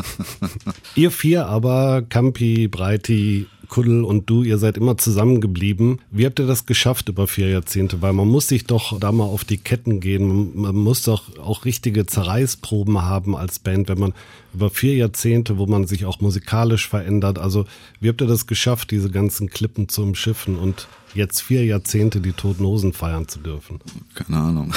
Ihr 0.95 1.11
vier 1.11 1.45
aber, 1.45 2.01
Campi, 2.01 2.67
Breiti, 2.67 3.45
Kuddel 3.69 4.03
und 4.03 4.29
du, 4.29 4.43
ihr 4.43 4.57
seid 4.57 4.77
immer 4.77 4.97
zusammengeblieben. 4.97 5.99
Wie 6.11 6.25
habt 6.25 6.39
ihr 6.39 6.47
das 6.47 6.65
geschafft 6.65 7.09
über 7.09 7.27
vier 7.27 7.49
Jahrzehnte? 7.49 8.01
Weil 8.01 8.13
man 8.13 8.27
muss 8.27 8.47
sich 8.47 8.65
doch 8.65 8.99
da 8.99 9.11
mal 9.11 9.25
auf 9.25 9.43
die 9.43 9.57
Ketten 9.57 9.99
gehen. 9.99 10.51
Man 10.59 10.75
muss 10.75 11.03
doch 11.03 11.37
auch 11.37 11.65
richtige 11.65 12.05
Zerreißproben 12.05 13.01
haben 13.01 13.35
als 13.35 13.59
Band, 13.59 13.89
wenn 13.89 13.99
man 13.99 14.13
über 14.53 14.69
vier 14.69 14.95
Jahrzehnte, 14.95 15.57
wo 15.57 15.65
man 15.65 15.87
sich 15.87 16.05
auch 16.05 16.21
musikalisch 16.21 16.87
verändert. 16.87 17.39
Also 17.39 17.65
wie 17.99 18.09
habt 18.09 18.21
ihr 18.21 18.27
das 18.27 18.47
geschafft, 18.47 18.91
diese 18.91 19.09
ganzen 19.09 19.49
Klippen 19.49 19.89
zu 19.89 20.03
umschiffen 20.03 20.57
und 20.57 20.87
jetzt 21.15 21.41
vier 21.41 21.63
Jahrzehnte 21.65 22.21
die 22.21 22.33
Toten 22.33 22.65
Hosen 22.65 22.93
feiern 22.93 23.27
zu 23.27 23.39
dürfen? 23.39 23.79
Keine 24.13 24.37
Ahnung. 24.37 24.73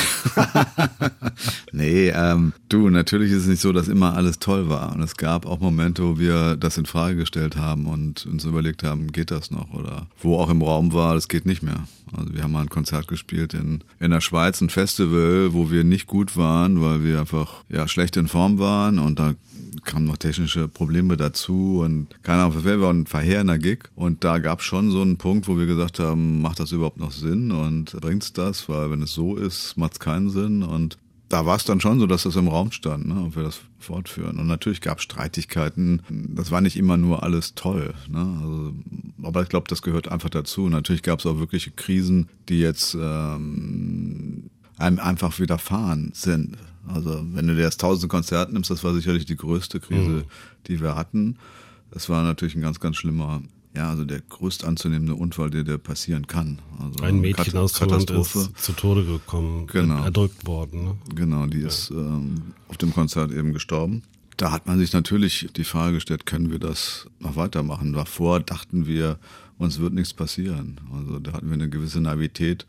nee, 1.73 2.09
ähm, 2.09 2.53
du, 2.69 2.91
natürlich 2.91 3.33
ist 3.33 3.43
es 3.43 3.47
nicht 3.47 3.61
so, 3.61 3.73
dass 3.73 3.89
immer 3.89 4.15
alles 4.15 4.39
toll 4.39 4.69
war. 4.69 4.95
Und 4.95 5.03
es 5.03 5.17
gab 5.17 5.47
auch 5.47 5.61
Momente, 5.61 6.03
wo 6.05 6.19
wir 6.19 6.57
das 6.57 6.79
in 6.79 6.87
Frage 6.87 7.17
gestellt 7.17 7.57
haben 7.57 7.87
und 7.87 8.27
uns 8.27 8.45
überlegt 8.45 8.76
haben, 8.83 9.13
geht 9.13 9.31
das 9.31 9.51
noch? 9.51 9.73
Oder 9.73 10.07
wo 10.21 10.39
auch 10.39 10.51
im 10.51 10.63
Raum 10.63 10.93
war, 10.93 11.15
das 11.15 11.29
geht 11.29 11.47
nicht 11.47 11.63
mehr. 11.63 11.87
Also 12.17 12.35
wir 12.35 12.43
haben 12.43 12.53
mal 12.53 12.63
ein 12.63 12.69
Konzert 12.69 13.09
gespielt 13.09 13.55
in, 13.55 13.83
in 13.99 14.11
der 14.11 14.21
Schweiz, 14.21 14.61
ein 14.61 14.71
Festival, 14.71 15.53
wo 15.53 15.71
wir 15.71 15.85
nicht 15.85 16.07
gut 16.07 16.37
waren, 16.37 16.81
weil 16.81 17.05
wir 17.05 17.21
einfach 17.21 17.65
ja 17.69 17.89
schlecht 17.89 18.17
in 18.17 18.29
Form 18.29 18.59
waren 18.59 18.99
und 18.99 19.19
da 19.19 19.35
kamen 19.85 20.07
noch 20.07 20.17
technische 20.17 20.69
Probleme 20.69 21.17
dazu 21.17 21.81
und 21.85 22.09
keine 22.23 22.43
Ahnung, 22.43 22.55
das 22.55 22.65
wäre 22.65 22.89
ein 22.89 23.07
verheerender 23.07 23.59
Gig. 23.59 23.85
Und 23.95 24.25
da 24.25 24.39
gab 24.39 24.61
es 24.61 24.67
schon 24.67 24.91
so 24.91 25.01
einen 25.01 25.17
Punkt, 25.17 25.49
wo 25.49 25.59
wir 25.59 25.67
gesagt 25.67 25.99
haben, 25.99 26.43
macht 26.43 26.61
das 26.61 26.73
überhaupt 26.73 26.99
noch 26.99 27.13
Sinn 27.13 27.53
und 27.53 27.93
bringt's 28.01 28.33
das? 28.33 28.69
Weil 28.69 28.91
wenn 28.91 29.03
es 29.03 29.13
so 29.13 29.37
ist, 29.37 29.77
macht 29.77 29.95
es 29.95 30.01
keinen 30.01 30.31
Sinn. 30.31 30.63
Und 30.63 30.99
da 31.29 31.45
war 31.45 31.57
es 31.57 31.65
dann 31.65 31.81
schon 31.81 31.99
so, 31.99 32.07
dass 32.07 32.23
das 32.23 32.37
im 32.37 32.49
Raum 32.49 32.71
stand, 32.71 33.07
ne, 33.07 33.25
ob 33.27 33.37
wir 33.37 33.43
das 33.43 33.61
fortführen. 33.79 34.39
Und 34.39 34.47
natürlich 34.47 34.81
gab 34.81 34.99
es 34.99 35.05
Streitigkeiten. 35.05 36.03
Das 36.09 36.51
war 36.51 36.61
nicht 36.61 36.77
immer 36.77 36.97
nur 36.97 37.23
alles 37.23 37.55
toll. 37.55 37.95
Ne? 38.09 38.39
Also, 38.43 38.75
aber 39.23 39.43
ich 39.43 39.49
glaube, 39.49 39.67
das 39.69 39.83
gehört 39.83 40.09
einfach 40.09 40.31
dazu. 40.31 40.69
Natürlich 40.69 41.03
gab 41.03 41.19
es 41.19 41.27
auch 41.27 41.39
wirkliche 41.39 41.73
Krisen, 41.73 42.29
die 42.49 42.61
jetzt 42.61 42.97
ähm, 43.01 44.51
einem 44.79 44.99
einfach 45.01 45.39
widerfahren 45.41 46.13
sind. 46.15 46.57
Also 46.87 47.25
wenn 47.33 47.49
du 47.49 47.57
dir 47.57 47.63
das 47.63 47.77
tausend 47.77 48.11
Konzert 48.11 48.53
nimmst, 48.53 48.71
das 48.71 48.85
war 48.85 48.95
sicherlich 48.95 49.25
die 49.25 49.37
größte 49.37 49.81
Krise, 49.81 50.09
mhm. 50.09 50.25
die 50.69 50.81
wir 50.81 50.95
hatten. 50.95 51.39
Das 51.91 52.09
war 52.09 52.23
natürlich 52.23 52.55
ein 52.55 52.63
ganz, 52.63 52.79
ganz 52.79 52.97
schlimmer, 52.97 53.43
ja, 53.77 53.91
also 53.91 54.05
der 54.05 54.21
größt 54.21 54.65
anzunehmende 54.65 55.15
Unfall, 55.15 55.51
der, 55.51 55.63
der 55.63 55.79
passieren 55.79 56.27
kann. 56.27 56.61
Also 56.81 57.05
ein 57.05 57.21
Mädchen 57.21 57.45
Kat 57.45 57.55
aus 57.57 57.81
Holland 57.81 58.11
ist 58.11 58.57
zu 58.57 58.73
Tode 58.73 59.05
gekommen, 59.05 59.67
genau. 59.67 60.03
erdrückt 60.03 60.47
worden. 60.47 60.85
Ne? 60.85 60.97
Genau, 61.15 61.47
die 61.47 61.61
ja. 61.61 61.69
ist 61.69 61.91
ähm, 61.91 62.55
auf 62.69 62.79
dem 62.79 62.95
Konzert 62.95 63.33
eben 63.33 63.53
gestorben. 63.53 64.03
Da 64.39 64.51
hat 64.51 64.67
man 64.67 64.79
sich 64.79 64.93
natürlich 64.93 65.49
die 65.57 65.65
Frage 65.65 65.95
gestellt, 65.95 66.27
können 66.27 66.51
wir 66.51 66.59
das 66.59 67.07
noch 67.21 67.37
weitermachen? 67.37 67.93
Davor 67.93 68.41
dachten 68.41 68.87
wir, 68.87 69.19
uns 69.59 69.79
wird 69.79 69.95
nichts 69.95 70.13
passieren. 70.13 70.81
Also 70.93 71.19
da 71.19 71.33
hatten 71.33 71.47
wir 71.47 71.55
eine 71.55 71.69
gewisse 71.69 72.01
Naivität 72.01 72.67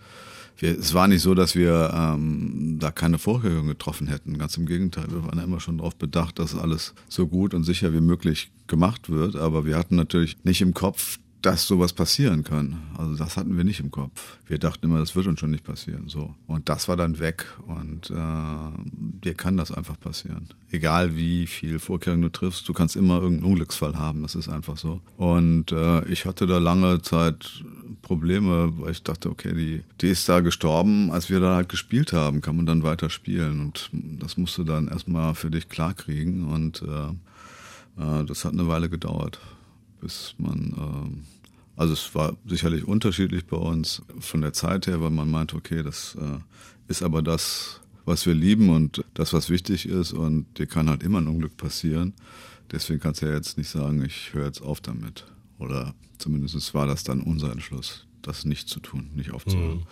wir, 0.58 0.78
es 0.78 0.94
war 0.94 1.08
nicht 1.08 1.22
so, 1.22 1.36
dass 1.36 1.56
wir 1.56 1.92
ähm, 1.94 2.78
da 2.80 2.92
keine 2.92 3.18
Vorkehrungen 3.20 3.68
getroffen 3.68 4.08
hätten. 4.08 4.38
Ganz 4.38 4.58
im 4.58 4.66
Gegenteil, 4.66 5.06
wir 5.10 5.24
waren 5.24 5.40
immer 5.40 5.60
schon 5.60 5.78
darauf 5.78 5.96
bedacht, 5.96 6.40
dass 6.40 6.56
alles 6.56 6.94
so 7.10 7.28
gut 7.28 7.54
und 7.54 7.64
sicher 7.64 7.94
wie 7.94 8.02
möglich 8.02 8.52
gemacht 8.68 9.10
wird. 9.10 9.36
Aber 9.36 9.66
wir 9.66 9.78
hatten 9.78 9.96
natürlich 9.96 10.38
nicht 10.44 10.62
im 10.62 10.74
Kopf, 10.74 11.20
dass 11.48 11.66
sowas 11.66 11.94
passieren 11.94 12.44
kann. 12.44 12.82
Also 12.98 13.16
das 13.16 13.38
hatten 13.38 13.56
wir 13.56 13.64
nicht 13.64 13.80
im 13.80 13.90
Kopf. 13.90 14.38
Wir 14.48 14.58
dachten 14.58 14.86
immer, 14.86 15.00
das 15.00 15.16
wird 15.16 15.28
uns 15.28 15.40
schon 15.40 15.52
nicht 15.52 15.64
passieren. 15.64 16.10
So 16.10 16.36
und 16.46 16.68
das 16.68 16.90
war 16.90 16.98
dann 16.98 17.20
weg 17.20 17.46
und 17.68 18.10
äh, 18.10 19.24
dir 19.24 19.34
kann 19.34 19.56
das 19.56 19.72
einfach 19.72 19.98
passieren. 19.98 20.50
Egal 20.72 21.16
wie 21.16 21.48
viel 21.48 21.80
Vorkehrungen 21.80 22.24
du 22.24 22.30
triffst, 22.30 22.68
du 22.68 22.74
kannst 22.74 22.98
immer 22.98 23.22
irgendeinen 23.22 23.52
Unglücksfall 23.52 23.98
haben. 23.98 24.24
Das 24.24 24.36
ist 24.36 24.50
einfach 24.50 24.76
so. 24.76 25.00
Und 25.16 25.72
äh, 25.72 26.06
ich 26.10 26.26
hatte 26.26 26.48
da 26.48 26.58
lange 26.58 27.02
Zeit 27.02 27.64
Probleme, 28.02 28.74
weil 28.78 28.92
ich 28.92 29.04
dachte, 29.04 29.30
okay, 29.30 29.54
die, 29.54 29.84
die 30.02 30.10
ist 30.10 30.28
da 30.28 30.42
gestorben, 30.42 31.12
als 31.12 31.30
wir 31.30 31.40
da 31.40 31.56
halt 31.56 31.70
gespielt 31.70 32.12
haben, 32.12 32.42
kann 32.42 32.58
man 32.58 32.66
dann 32.66 32.84
weiter 32.84 33.10
spielen. 33.10 33.62
Und 33.62 33.90
das 33.94 34.36
musst 34.36 34.58
du 34.58 34.66
dann 34.66 34.90
erstmal 34.90 35.34
für 35.34 35.50
dich 35.50 35.70
klarkriegen. 35.70 36.46
Und 36.46 36.82
äh, 36.82 37.10
äh, 38.02 38.26
das 38.26 38.46
hat 38.46 38.52
eine 38.54 38.68
Weile 38.68 38.90
gedauert, 38.90 39.40
bis 40.02 40.36
man, 40.38 40.74
äh, 40.74 41.37
also 41.78 41.94
es 41.94 42.14
war 42.16 42.36
sicherlich 42.46 42.86
unterschiedlich 42.86 43.46
bei 43.46 43.56
uns 43.56 44.02
von 44.20 44.42
der 44.42 44.52
Zeit 44.52 44.88
her, 44.88 45.00
weil 45.00 45.12
man 45.12 45.30
meint, 45.30 45.54
okay, 45.54 45.84
das 45.84 46.18
äh, 46.20 46.40
ist 46.88 47.04
aber 47.04 47.22
das, 47.22 47.82
was 48.04 48.26
wir 48.26 48.34
lieben 48.34 48.70
und 48.70 49.06
das, 49.14 49.32
was 49.32 49.52
wichtig 49.52 49.88
ist. 49.88 50.12
Und 50.12 50.58
dir 50.58 50.66
kann 50.66 50.90
halt 50.90 51.04
immer 51.04 51.20
ein 51.20 51.28
Unglück 51.28 51.56
passieren. 51.56 52.14
Deswegen 52.72 53.00
kannst 53.00 53.22
du 53.22 53.28
ja 53.28 53.34
jetzt 53.34 53.60
nicht 53.60 53.70
sagen, 53.70 54.04
ich 54.04 54.34
höre 54.34 54.48
jetzt 54.48 54.62
auf 54.62 54.82
damit. 54.82 55.26
Oder 55.60 55.94
zumindest 56.18 56.74
war 56.74 56.88
das 56.88 57.04
dann 57.04 57.22
unser 57.22 57.52
Entschluss, 57.52 58.08
das 58.24 58.44
nicht 58.44 58.68
zu 58.70 58.80
tun, 58.80 59.12
nicht 59.16 59.32
aufzuhören. 59.32 59.78
Mhm. 59.78 59.88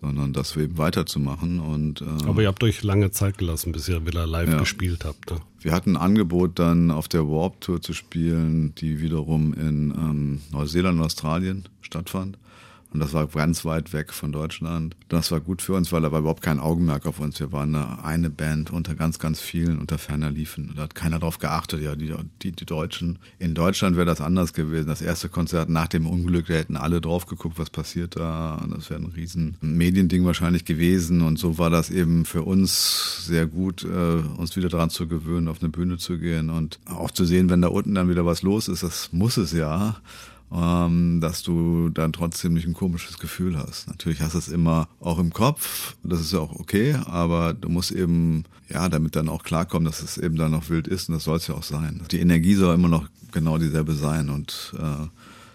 Sondern 0.00 0.32
das 0.32 0.56
eben 0.56 0.78
weiterzumachen. 0.78 1.60
Und, 1.60 2.00
äh, 2.00 2.04
Aber 2.26 2.40
ihr 2.42 2.48
habt 2.48 2.62
euch 2.64 2.82
lange 2.82 3.10
Zeit 3.10 3.36
gelassen, 3.36 3.72
bis 3.72 3.88
ihr 3.88 4.06
wieder 4.06 4.26
live 4.26 4.48
ja. 4.48 4.58
gespielt 4.58 5.04
habt. 5.04 5.30
Ne? 5.30 5.38
Wir 5.60 5.72
hatten 5.72 5.96
ein 5.96 6.02
Angebot, 6.02 6.58
dann 6.58 6.90
auf 6.90 7.06
der 7.06 7.28
Warp 7.28 7.60
Tour 7.60 7.82
zu 7.82 7.92
spielen, 7.92 8.74
die 8.76 9.00
wiederum 9.00 9.52
in 9.52 9.90
ähm, 9.90 10.40
Neuseeland 10.52 10.98
und 10.98 11.04
Australien 11.04 11.68
stattfand. 11.82 12.38
Und 12.92 13.00
das 13.00 13.12
war 13.12 13.26
ganz 13.28 13.64
weit 13.64 13.92
weg 13.92 14.12
von 14.12 14.32
Deutschland. 14.32 14.96
Das 15.08 15.30
war 15.30 15.40
gut 15.40 15.62
für 15.62 15.74
uns, 15.74 15.92
weil 15.92 16.02
da 16.02 16.10
war 16.10 16.20
überhaupt 16.20 16.42
kein 16.42 16.58
Augenmerk 16.58 17.06
auf 17.06 17.20
uns. 17.20 17.38
Wir 17.38 17.52
waren 17.52 17.74
eine, 17.74 18.04
eine 18.04 18.30
Band 18.30 18.72
unter 18.72 18.96
ganz, 18.96 19.18
ganz 19.20 19.40
vielen, 19.40 19.78
unter 19.78 19.96
ferner 19.98 20.30
liefen. 20.30 20.72
Da 20.74 20.82
hat 20.82 20.94
keiner 20.96 21.20
drauf 21.20 21.38
geachtet. 21.38 21.82
Ja, 21.82 21.94
die, 21.94 22.12
die, 22.42 22.52
die 22.52 22.66
Deutschen. 22.66 23.20
In 23.38 23.54
Deutschland 23.54 23.96
wäre 23.96 24.06
das 24.06 24.20
anders 24.20 24.52
gewesen. 24.54 24.88
Das 24.88 25.02
erste 25.02 25.28
Konzert 25.28 25.68
nach 25.68 25.86
dem 25.86 26.06
Unglück, 26.06 26.46
da 26.46 26.54
hätten 26.54 26.76
alle 26.76 27.00
drauf 27.00 27.26
geguckt, 27.26 27.58
was 27.58 27.70
passiert 27.70 28.16
da. 28.16 28.56
Und 28.56 28.76
das 28.76 28.90
wäre 28.90 29.00
ein 29.00 29.06
riesen 29.06 29.56
Mediending 29.60 30.24
wahrscheinlich 30.24 30.64
gewesen. 30.64 31.22
Und 31.22 31.38
so 31.38 31.58
war 31.58 31.70
das 31.70 31.90
eben 31.90 32.24
für 32.24 32.42
uns 32.42 33.24
sehr 33.26 33.46
gut, 33.46 33.84
äh, 33.84 33.88
uns 34.36 34.56
wieder 34.56 34.68
daran 34.68 34.90
zu 34.90 35.06
gewöhnen, 35.06 35.46
auf 35.46 35.62
eine 35.62 35.70
Bühne 35.70 35.98
zu 35.98 36.18
gehen 36.18 36.50
und 36.50 36.80
auch 36.86 37.12
zu 37.12 37.24
sehen, 37.24 37.50
wenn 37.50 37.62
da 37.62 37.68
unten 37.68 37.94
dann 37.94 38.08
wieder 38.08 38.26
was 38.26 38.42
los 38.42 38.66
ist. 38.66 38.82
Das 38.82 39.12
muss 39.12 39.36
es 39.36 39.52
ja 39.52 39.96
ähm, 40.52 41.20
dass 41.20 41.42
du 41.42 41.88
dann 41.90 42.12
trotzdem 42.12 42.54
nicht 42.54 42.66
ein 42.66 42.74
komisches 42.74 43.18
Gefühl 43.18 43.56
hast. 43.56 43.88
Natürlich 43.88 44.20
hast 44.20 44.34
du 44.34 44.38
es 44.38 44.48
immer 44.48 44.88
auch 45.00 45.18
im 45.18 45.32
Kopf, 45.32 45.96
das 46.02 46.20
ist 46.20 46.32
ja 46.32 46.40
auch 46.40 46.52
okay, 46.52 46.96
aber 47.06 47.54
du 47.54 47.68
musst 47.68 47.92
eben, 47.92 48.44
ja, 48.68 48.88
damit 48.88 49.16
dann 49.16 49.28
auch 49.28 49.42
klarkommen, 49.42 49.84
dass 49.84 50.02
es 50.02 50.18
eben 50.18 50.36
dann 50.36 50.52
noch 50.52 50.68
wild 50.68 50.88
ist 50.88 51.08
und 51.08 51.14
das 51.14 51.24
soll 51.24 51.36
es 51.36 51.46
ja 51.46 51.54
auch 51.54 51.62
sein. 51.62 52.02
Die 52.10 52.20
Energie 52.20 52.54
soll 52.54 52.74
immer 52.74 52.88
noch 52.88 53.06
genau 53.32 53.58
dieselbe 53.58 53.94
sein 53.94 54.28
und 54.28 54.74
äh, 54.78 55.06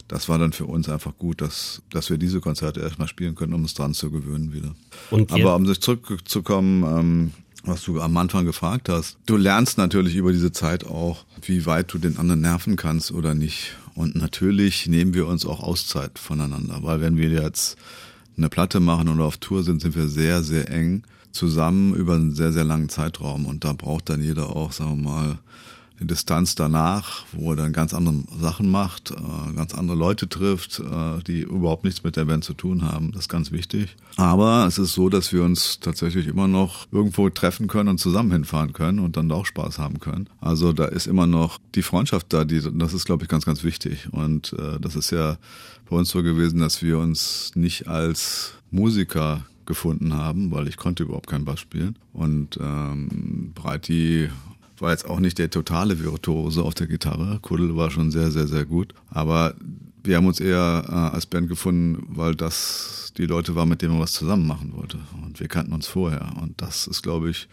das 0.07 0.29
war 0.29 0.37
dann 0.37 0.53
für 0.53 0.65
uns 0.65 0.87
einfach 0.87 1.17
gut, 1.17 1.41
dass, 1.41 1.81
dass 1.89 2.09
wir 2.09 2.17
diese 2.17 2.39
Konzerte 2.39 2.79
erstmal 2.79 3.07
spielen 3.07 3.35
können, 3.35 3.53
um 3.53 3.63
uns 3.63 3.73
dran 3.73 3.93
zu 3.93 4.11
gewöhnen 4.11 4.53
wieder. 4.53 4.75
Und 5.09 5.31
Aber 5.31 5.55
um 5.55 5.65
sich 5.65 5.81
zurückzukommen, 5.81 6.83
ähm, 6.83 7.31
was 7.63 7.83
du 7.83 7.99
am 7.99 8.15
Anfang 8.17 8.45
gefragt 8.45 8.89
hast, 8.89 9.17
du 9.25 9.37
lernst 9.37 9.79
natürlich 9.79 10.15
über 10.15 10.31
diese 10.31 10.51
Zeit 10.51 10.85
auch, 10.85 11.25
wie 11.41 11.65
weit 11.65 11.91
du 11.91 11.97
den 11.97 12.17
anderen 12.17 12.41
nerven 12.41 12.75
kannst 12.75 13.11
oder 13.11 13.33
nicht. 13.33 13.75
Und 13.95 14.15
natürlich 14.15 14.87
nehmen 14.87 15.13
wir 15.13 15.25
uns 15.25 15.45
auch 15.45 15.61
Auszeit 15.61 16.19
voneinander, 16.19 16.79
weil 16.81 17.01
wenn 17.01 17.17
wir 17.17 17.29
jetzt 17.29 17.77
eine 18.37 18.49
Platte 18.49 18.79
machen 18.81 19.07
oder 19.07 19.23
auf 19.23 19.37
Tour 19.37 19.63
sind, 19.63 19.81
sind 19.81 19.95
wir 19.95 20.09
sehr, 20.09 20.43
sehr 20.43 20.69
eng 20.69 21.03
zusammen 21.31 21.95
über 21.95 22.15
einen 22.15 22.35
sehr, 22.35 22.51
sehr 22.51 22.65
langen 22.65 22.89
Zeitraum. 22.89 23.45
Und 23.45 23.63
da 23.63 23.73
braucht 23.73 24.09
dann 24.09 24.21
jeder 24.21 24.55
auch, 24.55 24.73
sagen 24.73 24.97
wir 24.97 25.09
mal, 25.09 25.37
die 25.99 26.07
Distanz 26.07 26.55
danach, 26.55 27.25
wo 27.31 27.51
er 27.51 27.55
dann 27.55 27.73
ganz 27.73 27.93
andere 27.93 28.23
Sachen 28.39 28.69
macht, 28.69 29.11
äh, 29.11 29.53
ganz 29.55 29.73
andere 29.73 29.97
Leute 29.97 30.27
trifft, 30.27 30.79
äh, 30.79 31.23
die 31.25 31.41
überhaupt 31.41 31.83
nichts 31.83 32.03
mit 32.03 32.15
der 32.17 32.25
Band 32.25 32.43
zu 32.43 32.53
tun 32.53 32.81
haben. 32.81 33.11
Das 33.11 33.21
ist 33.21 33.29
ganz 33.29 33.51
wichtig. 33.51 33.95
Aber 34.17 34.65
es 34.67 34.77
ist 34.77 34.93
so, 34.93 35.09
dass 35.09 35.31
wir 35.31 35.43
uns 35.43 35.79
tatsächlich 35.79 36.27
immer 36.27 36.47
noch 36.47 36.87
irgendwo 36.91 37.29
treffen 37.29 37.67
können 37.67 37.89
und 37.89 37.99
zusammen 37.99 38.31
hinfahren 38.31 38.73
können 38.73 38.99
und 38.99 39.15
dann 39.17 39.31
auch 39.31 39.45
Spaß 39.45 39.79
haben 39.79 39.99
können. 39.99 40.29
Also 40.41 40.73
da 40.73 40.85
ist 40.85 41.07
immer 41.07 41.27
noch 41.27 41.59
die 41.75 41.81
Freundschaft 41.81 42.33
da, 42.33 42.45
die, 42.45 42.61
das 42.73 42.93
ist, 42.93 43.05
glaube 43.05 43.23
ich, 43.23 43.29
ganz, 43.29 43.45
ganz 43.45 43.63
wichtig. 43.63 44.09
Und 44.11 44.53
äh, 44.53 44.79
das 44.79 44.95
ist 44.95 45.11
ja 45.11 45.37
bei 45.89 45.95
uns 45.95 46.09
so 46.09 46.23
gewesen, 46.23 46.59
dass 46.59 46.81
wir 46.81 46.99
uns 46.99 47.51
nicht 47.55 47.87
als 47.87 48.53
Musiker 48.71 49.45
gefunden 49.65 50.13
haben, 50.13 50.51
weil 50.51 50.67
ich 50.67 50.77
konnte 50.77 51.03
überhaupt 51.03 51.27
keinen 51.27 51.45
Bass 51.45 51.59
spielen. 51.59 51.97
Und 52.13 52.57
ähm, 52.61 53.51
Breiti 53.53 54.29
war 54.81 54.91
jetzt 54.91 55.05
auch 55.05 55.19
nicht 55.19 55.37
der 55.37 55.49
totale 55.49 55.99
Virtuose 55.99 56.63
auf 56.63 56.73
der 56.73 56.87
Gitarre. 56.87 57.39
Kuddel 57.41 57.75
war 57.75 57.91
schon 57.91 58.11
sehr, 58.11 58.31
sehr, 58.31 58.47
sehr 58.47 58.65
gut. 58.65 58.93
Aber 59.09 59.55
wir 60.03 60.17
haben 60.17 60.27
uns 60.27 60.39
eher 60.39 60.85
äh, 60.87 61.15
als 61.15 61.25
Band 61.25 61.47
gefunden, 61.47 62.05
weil 62.09 62.35
das 62.35 63.13
die 63.17 63.25
Leute 63.25 63.55
waren, 63.55 63.69
mit 63.69 63.81
denen 63.81 63.93
man 63.93 64.01
was 64.01 64.13
zusammen 64.13 64.45
machen 64.45 64.73
wollte. 64.75 64.99
Und 65.23 65.39
wir 65.39 65.47
kannten 65.47 65.73
uns 65.73 65.87
vorher. 65.87 66.33
Und 66.41 66.61
das 66.61 66.87
ist, 66.87 67.01
glaube 67.01 67.29
ich, 67.29 67.47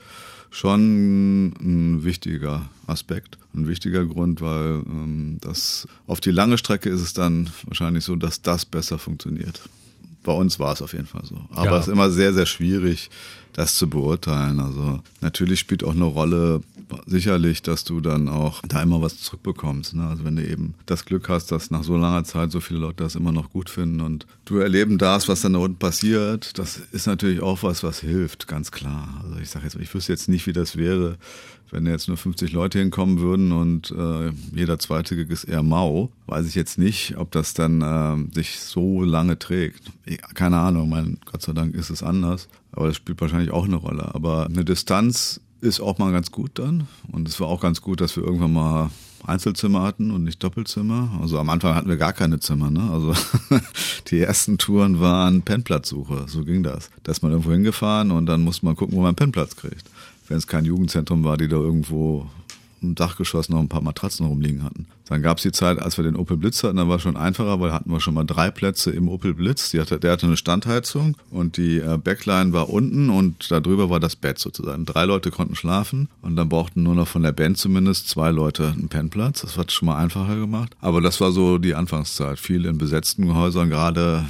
schon 0.51 1.47
ein 1.61 2.05
wichtiger 2.05 2.69
Aspekt, 2.87 3.39
ein 3.55 3.69
wichtiger 3.69 4.05
Grund, 4.05 4.41
weil 4.41 4.83
ähm, 4.87 5.39
das 5.41 5.89
auf 6.07 6.21
die 6.21 6.31
lange 6.31 6.59
Strecke 6.59 6.91
ist 6.91 7.01
es 7.01 7.15
dann 7.15 7.49
wahrscheinlich 7.67 8.05
so, 8.05 8.17
dass 8.17 8.43
das 8.43 8.67
besser 8.67 8.99
funktioniert. 8.99 9.63
Bei 10.23 10.33
uns 10.33 10.59
war 10.59 10.73
es 10.73 10.83
auf 10.83 10.93
jeden 10.93 11.07
Fall 11.07 11.25
so. 11.25 11.41
Aber 11.51 11.71
ja. 11.71 11.79
es 11.79 11.87
ist 11.87 11.93
immer 11.93 12.11
sehr, 12.11 12.33
sehr 12.33 12.47
schwierig, 12.47 13.11
das 13.53 13.77
zu 13.77 13.89
beurteilen. 13.89 14.61
Also 14.61 15.01
natürlich 15.21 15.61
spielt 15.61 15.85
auch 15.85 15.95
eine 15.95 16.05
Rolle 16.05 16.63
sicherlich, 17.07 17.63
dass 17.63 17.85
du 17.85 18.01
dann 18.01 18.29
auch 18.29 18.63
da 18.69 18.83
immer 18.83 19.01
was 19.01 19.19
zurückbekommst. 19.19 19.95
Ne? 19.95 20.07
Also 20.07 20.25
wenn 20.25 20.37
du 20.37 20.47
eben 20.47 20.75
das 20.87 21.05
Glück 21.05 21.29
hast, 21.29 21.51
dass 21.53 21.71
nach 21.71 21.85
so 21.85 21.97
langer 21.97 22.25
Zeit 22.25 22.53
so 22.53 22.61
viele 22.61 22.81
Leute 22.81 23.03
das 23.03 23.15
immer 23.15 23.33
noch 23.33 23.51
gut 23.51 23.71
finden 23.71 24.01
und 24.01 24.27
du 24.45 24.59
erleben 24.59 24.99
darfst, 24.99 25.29
was 25.29 25.41
dann 25.43 25.55
da 25.55 25.61
unten 25.61 25.79
passiert, 25.79 26.59
das 26.59 26.81
ist 26.93 27.07
natürlich 27.07 27.41
auch 27.41 27.63
was, 27.63 27.83
was 27.83 28.01
hilft, 28.01 28.49
ganz 28.49 28.71
klar. 28.71 29.23
Also 29.23 29.39
ich 29.39 29.51
sage 29.51 29.65
jetzt, 29.65 29.77
ich 29.77 29.95
wüsste 29.95 30.13
jetzt 30.13 30.29
nicht, 30.29 30.47
wie 30.47 30.53
das 30.53 30.77
wäre, 30.77 31.17
wenn 31.71 31.87
jetzt 31.87 32.09
nur 32.09 32.19
50 32.19 32.53
Leute 32.53 32.79
hinkommen 32.79 33.19
würden 33.21 33.51
und 33.51 33.91
äh, 33.93 34.31
jeder 34.55 34.79
zweite 34.79 35.15
ist 35.15 35.45
eher 35.45 35.63
mau, 35.63 36.11
weiß 36.27 36.47
ich 36.47 36.55
jetzt 36.55 36.79
nicht, 36.79 37.17
ob 37.17 37.31
das 37.31 37.55
dann 37.55 37.81
äh, 37.81 38.35
sich 38.35 38.61
so 38.61 39.03
lange 39.03 39.39
trägt. 39.39 39.91
Keine 40.35 40.59
Ahnung, 40.59 40.91
mein 40.91 41.19
Gott 41.25 41.41
sei 41.41 41.55
Dank 41.55 41.75
ist 41.75 41.89
es 41.89 42.03
anders, 42.03 42.49
aber 42.73 42.89
das 42.89 42.97
spielt 42.97 43.21
wahrscheinlich 43.21 43.51
auch 43.51 43.65
eine 43.65 43.77
Rolle. 43.77 44.15
Aber 44.15 44.47
eine 44.47 44.65
Distanz 44.65 45.41
ist 45.61 45.81
auch 45.81 45.99
mal 45.99 46.13
ganz 46.13 46.31
gut 46.31 46.53
dann 46.59 46.89
und 47.13 47.29
es 47.29 47.39
war 47.39 47.49
auch 47.49 47.61
ganz 47.61 47.81
gut, 47.81 48.01
dass 48.01 48.17
wir 48.17 48.25
irgendwann 48.25 48.53
mal 48.53 48.91
Einzelzimmer 49.25 49.83
hatten 49.83 50.11
und 50.11 50.25
nicht 50.25 50.43
Doppelzimmer. 50.43 51.19
Also 51.21 51.39
am 51.39 51.49
Anfang 51.49 51.77
hatten 51.77 51.89
wir 51.89 51.97
gar 51.97 52.13
keine 52.13 52.41
Zimmer. 52.41 52.71
Ne? 52.71 52.91
Also 52.91 53.15
die 54.09 54.19
ersten 54.19 54.59
Touren 54.59 54.99
waren 54.99 55.43
Pennplatzsuche. 55.43 56.25
So 56.27 56.45
ging 56.45 56.65
das. 56.65 56.91
Da 57.05 57.13
ist 57.13 57.23
man 57.23 57.31
irgendwo 57.31 57.53
hingefahren 57.53 58.11
und 58.11 58.27
dann 58.27 58.43
musste 58.43 58.67
man 58.67 58.75
gucken, 58.75 58.97
wo 58.97 59.01
man 59.01 59.11
einen 59.11 59.17
Pennplatz 59.17 59.55
kriegt 59.55 59.89
wenn 60.33 60.39
es 60.39 60.47
kein 60.47 60.65
Jugendzentrum 60.65 61.25
war, 61.25 61.37
die 61.37 61.47
da 61.47 61.57
irgendwo 61.57 62.27
im 62.83 62.95
Dachgeschoss 62.95 63.49
noch 63.49 63.59
ein 63.59 63.69
paar 63.69 63.83
Matratzen 63.83 64.27
rumliegen 64.27 64.63
hatten. 64.63 64.87
Dann 65.09 65.23
gab 65.23 65.39
es 65.39 65.43
die 65.43 65.53
Zeit, 65.53 65.79
als 65.79 65.99
wir 65.99 66.05
den 66.05 66.17
Opel 66.17 66.37
Blitz 66.37 66.63
hatten, 66.63 66.77
da 66.77 66.89
war 66.89 66.97
es 66.97 67.03
schon 67.03 67.17
einfacher, 67.17 67.61
weil 67.61 67.73
hatten 67.73 67.91
wir 67.91 68.01
schon 68.01 68.15
mal 68.15 68.25
drei 68.25 68.51
Plätze 68.51 68.91
im 68.91 69.09
Opel 69.09 69.35
Blitz. 69.35 69.73
Hatte, 69.75 69.99
der 69.99 70.13
hatte 70.13 70.27
eine 70.27 70.37
Standheizung 70.37 71.17
und 71.31 71.57
die 71.57 71.79
äh, 71.79 71.99
Backline 71.99 72.53
war 72.53 72.71
unten 72.71 73.11
und 73.11 73.51
darüber 73.51 73.91
war 73.91 74.01
das 74.01 74.17
Bett 74.17 74.39
sozusagen. 74.39 74.85
Drei 74.85 75.05
Leute 75.05 75.31
konnten 75.31 75.55
schlafen 75.55 76.09
und 76.23 76.37
dann 76.37 76.49
brauchten 76.49 76.83
nur 76.83 76.95
noch 76.95 77.09
von 77.09 77.23
der 77.23 77.33
Band 77.33 77.59
zumindest 77.59 78.09
zwei 78.09 78.31
Leute 78.31 78.69
einen 78.69 78.89
Pennplatz. 78.89 79.43
Das 79.43 79.57
hat 79.57 79.73
schon 79.73 79.87
mal 79.87 79.97
einfacher 79.97 80.37
gemacht. 80.37 80.77
Aber 80.81 81.01
das 81.01 81.21
war 81.21 81.33
so 81.33 81.59
die 81.59 81.75
Anfangszeit. 81.75 82.39
Viel 82.39 82.65
in 82.65 82.79
besetzten 82.79 83.35
Häusern, 83.35 83.71
gerade 83.71 84.27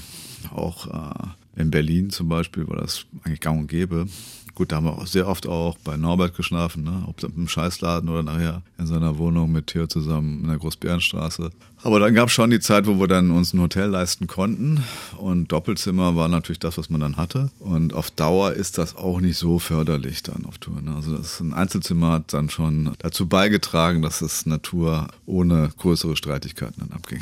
auch 0.54 0.86
äh, 0.86 1.60
in 1.60 1.70
Berlin 1.70 2.10
zum 2.10 2.28
Beispiel, 2.28 2.66
war 2.68 2.76
das 2.76 3.04
eigentlich 3.24 3.40
gang 3.40 3.60
und 3.60 3.66
gäbe. 3.68 4.06
Gut, 4.54 4.70
da 4.70 4.76
haben 4.76 4.84
wir 4.84 4.98
auch 4.98 5.06
sehr 5.06 5.28
oft 5.28 5.46
auch 5.46 5.78
bei 5.82 5.96
Norbert 5.96 6.36
geschlafen, 6.36 6.84
ne? 6.84 7.04
ob 7.06 7.22
im 7.22 7.48
Scheißladen 7.48 8.08
oder 8.08 8.22
nachher 8.22 8.62
in 8.78 8.86
seiner 8.86 9.16
Wohnung 9.16 9.50
mit 9.50 9.68
Theo 9.68 9.86
zusammen 9.86 10.42
in 10.42 10.48
der 10.48 10.58
Großbärenstraße. 10.58 11.50
Aber 11.84 11.98
dann 11.98 12.14
gab 12.14 12.28
es 12.28 12.34
schon 12.34 12.50
die 12.50 12.60
Zeit, 12.60 12.86
wo 12.86 13.00
wir 13.00 13.08
dann 13.08 13.32
uns 13.32 13.52
ein 13.52 13.60
Hotel 13.60 13.88
leisten 13.88 14.28
konnten. 14.28 14.84
Und 15.16 15.50
Doppelzimmer 15.50 16.14
war 16.14 16.28
natürlich 16.28 16.60
das, 16.60 16.78
was 16.78 16.90
man 16.90 17.00
dann 17.00 17.16
hatte. 17.16 17.50
Und 17.58 17.92
auf 17.92 18.10
Dauer 18.12 18.52
ist 18.52 18.78
das 18.78 18.94
auch 18.94 19.20
nicht 19.20 19.36
so 19.36 19.58
förderlich 19.58 20.22
dann 20.22 20.44
auf 20.46 20.58
Tour. 20.58 20.80
Ne? 20.80 20.94
Also 20.94 21.16
das 21.16 21.40
ein 21.40 21.52
Einzelzimmer 21.52 22.12
hat 22.12 22.32
dann 22.32 22.50
schon 22.50 22.92
dazu 22.98 23.26
beigetragen, 23.26 24.00
dass 24.00 24.22
es 24.22 24.46
Natur 24.46 25.08
ohne 25.26 25.70
größere 25.76 26.16
Streitigkeiten 26.16 26.76
dann 26.78 26.92
abging. 26.92 27.20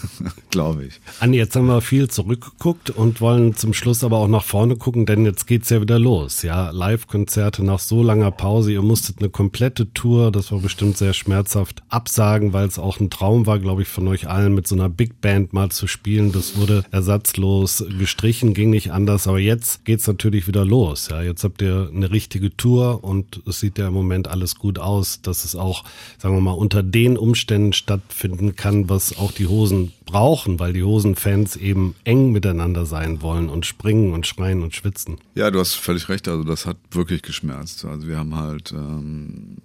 Glaube 0.50 0.84
ich. 0.84 1.00
Andi, 1.20 1.38
jetzt 1.38 1.56
haben 1.56 1.66
wir 1.66 1.80
viel 1.80 2.10
zurückgeguckt 2.10 2.90
und 2.90 3.22
wollen 3.22 3.56
zum 3.56 3.72
Schluss 3.72 4.04
aber 4.04 4.18
auch 4.18 4.28
nach 4.28 4.44
vorne 4.44 4.76
gucken, 4.76 5.06
denn 5.06 5.24
jetzt 5.24 5.46
geht's 5.46 5.70
ja 5.70 5.80
wieder 5.80 5.98
los. 5.98 6.42
Ja, 6.42 6.70
Live-Konzerte 6.72 7.64
nach 7.64 7.78
so 7.78 8.02
langer 8.02 8.30
Pause. 8.30 8.72
Ihr 8.72 8.82
musstet 8.82 9.18
eine 9.20 9.30
komplette 9.30 9.92
Tour, 9.92 10.32
das 10.32 10.52
war 10.52 10.60
bestimmt 10.60 10.96
sehr 10.96 11.14
schmerzhaft, 11.14 11.82
absagen, 11.88 12.52
weil 12.52 12.66
es 12.66 12.78
auch 12.78 13.00
ein 13.00 13.10
Traum 13.10 13.46
war, 13.46 13.58
glaube 13.58 13.82
ich, 13.82 13.88
von 13.88 14.08
euch 14.08 14.28
allen 14.28 14.54
mit 14.54 14.66
so 14.66 14.74
einer 14.74 14.88
Big 14.88 15.20
Band 15.20 15.52
mal 15.52 15.70
zu 15.70 15.86
spielen. 15.86 16.32
Das 16.32 16.56
wurde 16.56 16.84
ersatzlos 16.90 17.84
gestrichen, 17.98 18.54
ging 18.54 18.70
nicht 18.70 18.92
anders. 18.92 19.26
Aber 19.26 19.38
jetzt 19.38 19.84
geht's 19.84 20.06
natürlich 20.06 20.48
wieder 20.48 20.64
los. 20.64 21.08
Ja, 21.10 21.22
jetzt 21.22 21.44
habt 21.44 21.62
ihr 21.62 21.90
eine 21.94 22.10
richtige 22.10 22.56
Tour 22.56 23.04
und 23.04 23.42
es 23.46 23.60
sieht 23.60 23.78
ja 23.78 23.88
im 23.88 23.94
Moment 23.94 24.28
alles 24.28 24.56
gut 24.56 24.78
aus, 24.78 25.22
dass 25.22 25.44
es 25.44 25.54
auch, 25.54 25.84
sagen 26.18 26.34
wir 26.34 26.40
mal, 26.40 26.52
unter 26.52 26.82
den 26.82 27.16
Umständen 27.16 27.72
stattfinden 27.72 28.56
kann, 28.56 28.88
was 28.88 29.18
auch 29.18 29.32
die 29.32 29.46
Hosen 29.46 29.92
brauchen, 30.04 30.60
weil 30.60 30.72
die 30.72 30.82
Hosenfans 30.82 31.56
eben 31.56 31.94
eng 32.04 32.32
miteinander 32.32 32.86
sein 32.86 33.22
wollen 33.22 33.48
und 33.48 33.66
springen 33.66 34.12
und 34.12 34.26
schreien 34.26 34.62
und 34.62 34.74
schwitzen. 34.74 35.16
Ja, 35.34 35.50
du 35.50 35.58
hast 35.58 35.74
völlig 35.74 36.08
recht. 36.08 36.28
Also 36.28 36.44
das 36.44 36.61
hat 36.66 36.78
wirklich 36.90 37.22
geschmerzt. 37.22 37.84
Also 37.84 38.06
wir 38.08 38.18
haben 38.18 38.36
halt 38.36 38.72
ähm, 38.72 39.56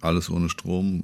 alles 0.00 0.30
ohne 0.30 0.48
Strom. 0.48 1.02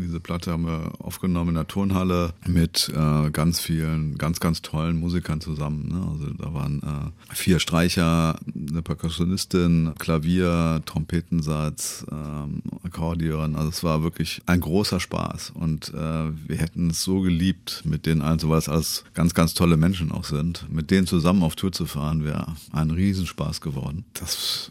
Diese 0.00 0.20
Platte 0.20 0.52
haben 0.52 0.66
wir 0.66 0.92
aufgenommen 0.98 1.50
in 1.50 1.54
der 1.56 1.66
Turnhalle 1.66 2.32
mit 2.46 2.90
äh, 2.94 3.30
ganz 3.30 3.60
vielen, 3.60 4.16
ganz, 4.16 4.40
ganz 4.40 4.62
tollen 4.62 4.98
Musikern 4.98 5.40
zusammen. 5.40 5.88
Ne? 5.88 6.06
Also 6.10 6.32
da 6.34 6.54
waren 6.54 6.82
äh, 6.82 7.34
vier 7.34 7.58
Streicher, 7.58 8.38
eine 8.54 8.82
Perkussionistin, 8.82 9.92
Klavier, 9.98 10.82
Trompetensatz, 10.86 12.06
ähm, 12.10 12.62
Akkordeon. 12.84 13.54
Also 13.54 13.68
es 13.68 13.84
war 13.84 14.02
wirklich 14.02 14.42
ein 14.46 14.60
großer 14.60 15.00
Spaß. 15.00 15.50
Und 15.50 15.92
äh, 15.94 15.94
wir 15.94 16.56
hätten 16.56 16.90
es 16.90 17.02
so 17.02 17.20
geliebt, 17.20 17.82
mit 17.84 18.06
denen 18.06 18.22
allen, 18.22 18.38
so 18.38 18.48
weil 18.48 18.58
es 18.58 18.68
alles 18.68 19.04
ganz, 19.14 19.34
ganz 19.34 19.54
tolle 19.54 19.76
Menschen 19.76 20.12
auch 20.12 20.24
sind, 20.24 20.66
mit 20.70 20.90
denen 20.90 21.06
zusammen 21.06 21.42
auf 21.42 21.56
Tour 21.56 21.72
zu 21.72 21.86
fahren, 21.86 22.24
wäre 22.24 22.54
ein 22.72 22.90
Riesenspaß 22.90 23.60
geworden. 23.60 24.04
Das 24.14 24.70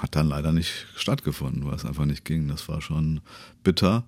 hat 0.00 0.16
dann 0.16 0.28
leider 0.28 0.52
nicht 0.52 0.86
stattgefunden, 0.96 1.66
weil 1.66 1.74
es 1.74 1.84
einfach 1.84 2.04
nicht 2.04 2.24
ging. 2.24 2.48
Das 2.48 2.68
war 2.68 2.80
schon 2.80 3.20
bitter. 3.62 4.04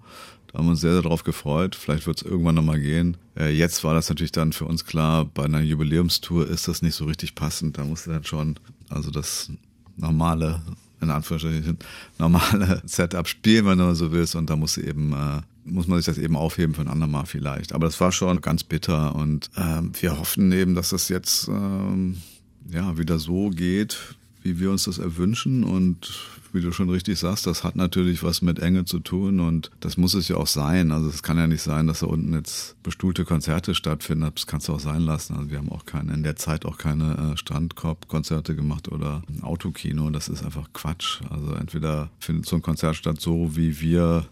Da 0.53 0.59
haben 0.59 0.67
wir 0.67 0.71
uns 0.73 0.81
sehr, 0.81 0.93
sehr 0.93 1.03
darauf 1.03 1.23
gefreut. 1.23 1.77
Vielleicht 1.77 2.07
wird 2.07 2.19
es 2.19 2.23
irgendwann 2.29 2.57
nochmal 2.57 2.81
gehen. 2.81 3.17
Äh, 3.37 3.51
jetzt 3.51 3.85
war 3.85 3.95
das 3.95 4.09
natürlich 4.09 4.33
dann 4.33 4.53
für 4.53 4.65
uns 4.65 4.85
klar, 4.85 5.25
bei 5.25 5.45
einer 5.45 5.61
Jubiläumstour 5.61 6.49
ist 6.49 6.67
das 6.67 6.83
nicht 6.83 6.95
so 6.95 7.05
richtig 7.05 7.35
passend. 7.35 7.79
Da 7.79 7.85
musste 7.85 8.11
dann 8.11 8.25
schon, 8.25 8.59
also 8.89 9.11
das 9.11 9.51
normale, 9.97 10.61
in 11.01 11.11
Anführungsstrichen, 11.11 11.79
normale 12.19 12.83
Setup 12.85 13.29
spielen, 13.29 13.67
wenn 13.67 13.79
du 13.79 13.95
so 13.95 14.11
willst. 14.11 14.35
Und 14.35 14.51
da 14.51 14.57
muss 14.57 14.77
eben, 14.77 15.13
äh, 15.13 15.41
muss 15.65 15.87
man 15.87 15.99
sich 15.99 16.07
das 16.07 16.19
eben 16.19 16.37
aufheben 16.37 16.75
für 16.75 16.81
ein 16.81 16.89
andermal 16.89 17.27
vielleicht. 17.27 17.73
Aber 17.73 17.87
das 17.87 18.01
war 18.01 18.11
schon 18.11 18.41
ganz 18.41 18.65
bitter. 18.65 19.15
Und 19.15 19.51
äh, 19.55 19.83
wir 20.01 20.19
hoffen 20.19 20.51
eben, 20.51 20.75
dass 20.75 20.91
das 20.91 21.09
jetzt 21.09 21.47
ähm, 21.47 22.17
ja 22.69 22.99
wieder 22.99 23.21
so 23.21 23.51
geht, 23.51 24.17
wie 24.43 24.59
wir 24.59 24.71
uns 24.71 24.85
das 24.85 24.99
erwünschen. 24.99 25.65
Und 25.65 26.13
wie 26.53 26.61
du 26.61 26.73
schon 26.73 26.91
richtig 26.91 27.19
sagst, 27.19 27.47
das 27.47 27.65
hat 27.65 27.77
natürlich 27.77 28.23
was 28.23 28.43
mit 28.43 28.59
Enge 28.59 28.85
zu 28.85 28.99
tun 28.99 29.41
und 29.41 29.71
das 29.81 29.97
muss 29.97 30.15
es 30.15 30.29
ja 30.29 30.37
auch 30.37 30.47
sein. 30.47 30.91
Also 30.91 31.09
es 31.09 31.23
kann 31.23 31.39
ja 31.39 31.47
nicht 31.47 31.63
sein, 31.63 31.87
dass 31.87 32.01
da 32.01 32.07
unten 32.07 32.35
jetzt 32.35 32.81
bestuhlte 32.83 33.25
Konzerte 33.25 33.75
stattfinden. 33.75 34.31
Das 34.35 34.47
kannst 34.47 34.69
du 34.69 34.75
auch 34.75 34.81
sein 34.81 35.03
lassen. 35.03 35.37
Also 35.37 35.51
wir 35.51 35.59
haben 35.59 35.71
auch 35.71 35.85
keine, 35.85 36.13
in 36.13 36.23
der 36.23 36.37
Zeit 36.37 36.65
auch 36.65 36.79
keine 36.79 37.33
äh, 37.33 37.37
Strandkorb-Konzerte 37.37 38.57
gemacht 38.57 38.89
oder 38.89 39.23
ein 39.29 39.43
Autokino. 39.43 40.11
Das 40.11 40.29
ist 40.29 40.45
einfach 40.45 40.73
Quatsch. 40.73 41.21
Also 41.31 41.55
entweder 41.55 42.11
findet 42.19 42.47
so 42.47 42.57
ein 42.57 42.63
Konzert 42.63 42.97
statt 42.97 43.21
so, 43.21 43.57
wie 43.57 43.81
wir 43.81 44.27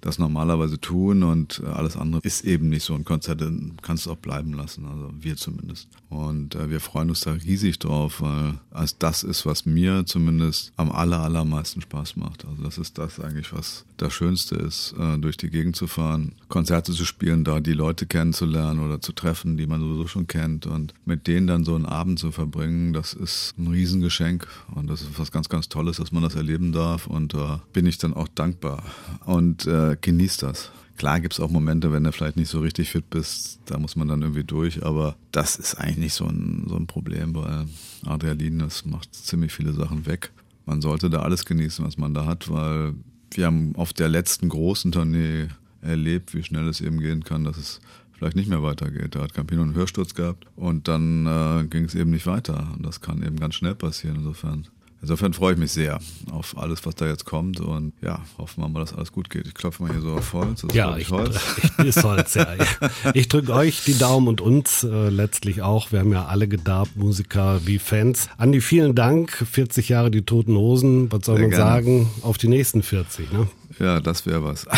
das 0.00 0.18
normalerweise 0.18 0.80
tun 0.80 1.22
und 1.22 1.62
äh, 1.64 1.68
alles 1.68 1.96
andere 1.96 2.20
ist 2.24 2.44
eben 2.44 2.68
nicht 2.68 2.84
so. 2.84 2.94
Ein 2.94 3.04
Konzert 3.04 3.42
kannst 3.82 4.06
du 4.06 4.12
auch 4.12 4.16
bleiben 4.16 4.52
lassen, 4.52 4.86
also 4.86 5.10
wir 5.18 5.36
zumindest. 5.36 5.88
Und 6.08 6.54
äh, 6.54 6.70
wir 6.70 6.80
freuen 6.80 7.10
uns 7.10 7.20
da 7.20 7.32
riesig 7.32 7.78
drauf, 7.78 8.20
weil 8.20 8.58
das 8.98 9.22
ist, 9.22 9.46
was 9.46 9.66
mir 9.66 10.04
zumindest 10.06 10.72
am 10.76 10.90
aller, 10.90 11.20
allermeisten 11.20 11.80
Spaß 11.80 12.16
macht. 12.16 12.44
Also 12.46 12.62
das 12.62 12.78
ist 12.78 12.98
das 12.98 13.20
eigentlich, 13.20 13.52
was 13.52 13.84
das 13.96 14.12
Schönste 14.12 14.56
ist, 14.56 14.94
äh, 14.98 15.18
durch 15.18 15.36
die 15.36 15.50
Gegend 15.50 15.76
zu 15.76 15.86
fahren, 15.86 16.32
Konzerte 16.48 16.92
zu 16.92 17.04
spielen, 17.04 17.44
da 17.44 17.60
die 17.60 17.72
Leute 17.72 18.06
kennenzulernen 18.06 18.80
oder 18.80 19.00
zu 19.00 19.12
treffen, 19.12 19.56
die 19.56 19.66
man 19.66 19.80
sowieso 19.80 20.06
schon 20.06 20.26
kennt 20.26 20.66
und 20.66 20.94
mit 21.04 21.26
denen 21.26 21.46
dann 21.46 21.64
so 21.64 21.74
einen 21.74 21.86
Abend 21.86 22.18
zu 22.18 22.32
verbringen, 22.32 22.92
das 22.92 23.12
ist 23.12 23.54
ein 23.58 23.66
Riesengeschenk 23.66 24.46
und 24.74 24.88
das 24.88 25.02
ist 25.02 25.18
was 25.18 25.32
ganz, 25.32 25.48
ganz 25.48 25.68
Tolles, 25.68 25.98
dass 25.98 26.12
man 26.12 26.22
das 26.22 26.34
erleben 26.34 26.72
darf 26.72 27.06
und 27.06 27.34
da 27.34 27.62
bin 27.72 27.86
ich 27.86 27.98
dann 27.98 28.14
auch 28.14 28.28
dankbar. 28.28 28.82
Und 29.24 29.66
äh, 29.66 29.87
äh, 29.92 29.96
genießt 30.00 30.42
das. 30.42 30.70
Klar 30.96 31.20
gibt 31.20 31.34
es 31.34 31.40
auch 31.40 31.50
Momente, 31.50 31.92
wenn 31.92 32.02
du 32.02 32.12
vielleicht 32.12 32.36
nicht 32.36 32.48
so 32.48 32.58
richtig 32.58 32.90
fit 32.90 33.08
bist, 33.08 33.60
da 33.66 33.78
muss 33.78 33.94
man 33.94 34.08
dann 34.08 34.22
irgendwie 34.22 34.42
durch, 34.42 34.84
aber 34.84 35.14
das 35.30 35.56
ist 35.56 35.76
eigentlich 35.76 35.98
nicht 35.98 36.14
so 36.14 36.26
ein, 36.26 36.66
so 36.68 36.74
ein 36.74 36.88
Problem, 36.88 37.36
weil 37.36 37.66
Adrenalin, 38.04 38.58
das 38.58 38.84
macht 38.84 39.14
ziemlich 39.14 39.52
viele 39.52 39.72
Sachen 39.72 40.06
weg. 40.06 40.32
Man 40.66 40.82
sollte 40.82 41.08
da 41.08 41.22
alles 41.22 41.44
genießen, 41.44 41.84
was 41.84 41.98
man 41.98 42.14
da 42.14 42.26
hat, 42.26 42.50
weil 42.50 42.94
wir 43.30 43.46
haben 43.46 43.76
auf 43.76 43.92
der 43.92 44.08
letzten 44.08 44.48
großen 44.48 44.90
Tournee 44.90 45.48
erlebt, 45.82 46.34
wie 46.34 46.42
schnell 46.42 46.66
es 46.68 46.80
eben 46.80 46.98
gehen 46.98 47.22
kann, 47.22 47.44
dass 47.44 47.56
es 47.56 47.80
vielleicht 48.12 48.36
nicht 48.36 48.48
mehr 48.48 48.62
weitergeht. 48.62 49.14
Da 49.14 49.20
hat 49.20 49.34
Campino 49.34 49.62
einen 49.62 49.74
Hörsturz 49.74 50.14
gehabt 50.14 50.46
und 50.56 50.88
dann 50.88 51.26
äh, 51.26 51.64
ging 51.68 51.84
es 51.84 51.94
eben 51.94 52.10
nicht 52.10 52.26
weiter. 52.26 52.72
Und 52.76 52.84
das 52.84 53.00
kann 53.00 53.22
eben 53.22 53.36
ganz 53.36 53.54
schnell 53.54 53.76
passieren. 53.76 54.16
Insofern 54.16 54.66
Insofern 55.00 55.32
freue 55.32 55.52
ich 55.52 55.58
mich 55.58 55.70
sehr 55.70 56.00
auf 56.32 56.58
alles, 56.58 56.84
was 56.84 56.96
da 56.96 57.06
jetzt 57.06 57.24
kommt 57.24 57.60
und 57.60 57.92
ja, 58.02 58.20
hoffen 58.36 58.62
wir 58.62 58.68
mal, 58.68 58.80
dass 58.80 58.92
alles 58.92 59.12
gut 59.12 59.30
geht. 59.30 59.46
Ich 59.46 59.54
klopfe 59.54 59.82
mal 59.82 59.92
hier 59.92 60.00
so 60.00 60.14
auf 60.14 60.32
Holz. 60.32 60.62
Das 60.62 60.74
ja, 60.74 60.96
ich, 60.96 61.10
Holz. 61.10 61.38
ich, 61.78 61.84
ist 61.84 62.02
Holz, 62.02 62.34
ja. 62.34 62.48
Ich 63.14 63.28
drücke 63.28 63.52
euch 63.52 63.84
die 63.84 63.96
Daumen 63.96 64.26
und 64.26 64.40
uns 64.40 64.82
äh, 64.82 65.08
letztlich 65.08 65.62
auch. 65.62 65.92
Wir 65.92 66.00
haben 66.00 66.12
ja 66.12 66.26
alle 66.26 66.48
gedarbt, 66.48 66.96
Musiker 66.96 67.60
wie 67.64 67.78
Fans. 67.78 68.28
Andi, 68.38 68.60
vielen 68.60 68.96
Dank. 68.96 69.30
40 69.32 69.88
Jahre 69.88 70.10
die 70.10 70.22
Toten 70.22 70.56
Hosen. 70.56 71.12
Was 71.12 71.26
soll 71.26 71.36
sehr 71.36 71.42
man 71.42 71.50
gerne. 71.50 71.64
sagen? 71.64 72.10
Auf 72.22 72.36
die 72.36 72.48
nächsten 72.48 72.82
40, 72.82 73.32
ne? 73.32 73.48
Ja, 73.78 74.00
das 74.00 74.26
wäre 74.26 74.42
was. 74.42 74.66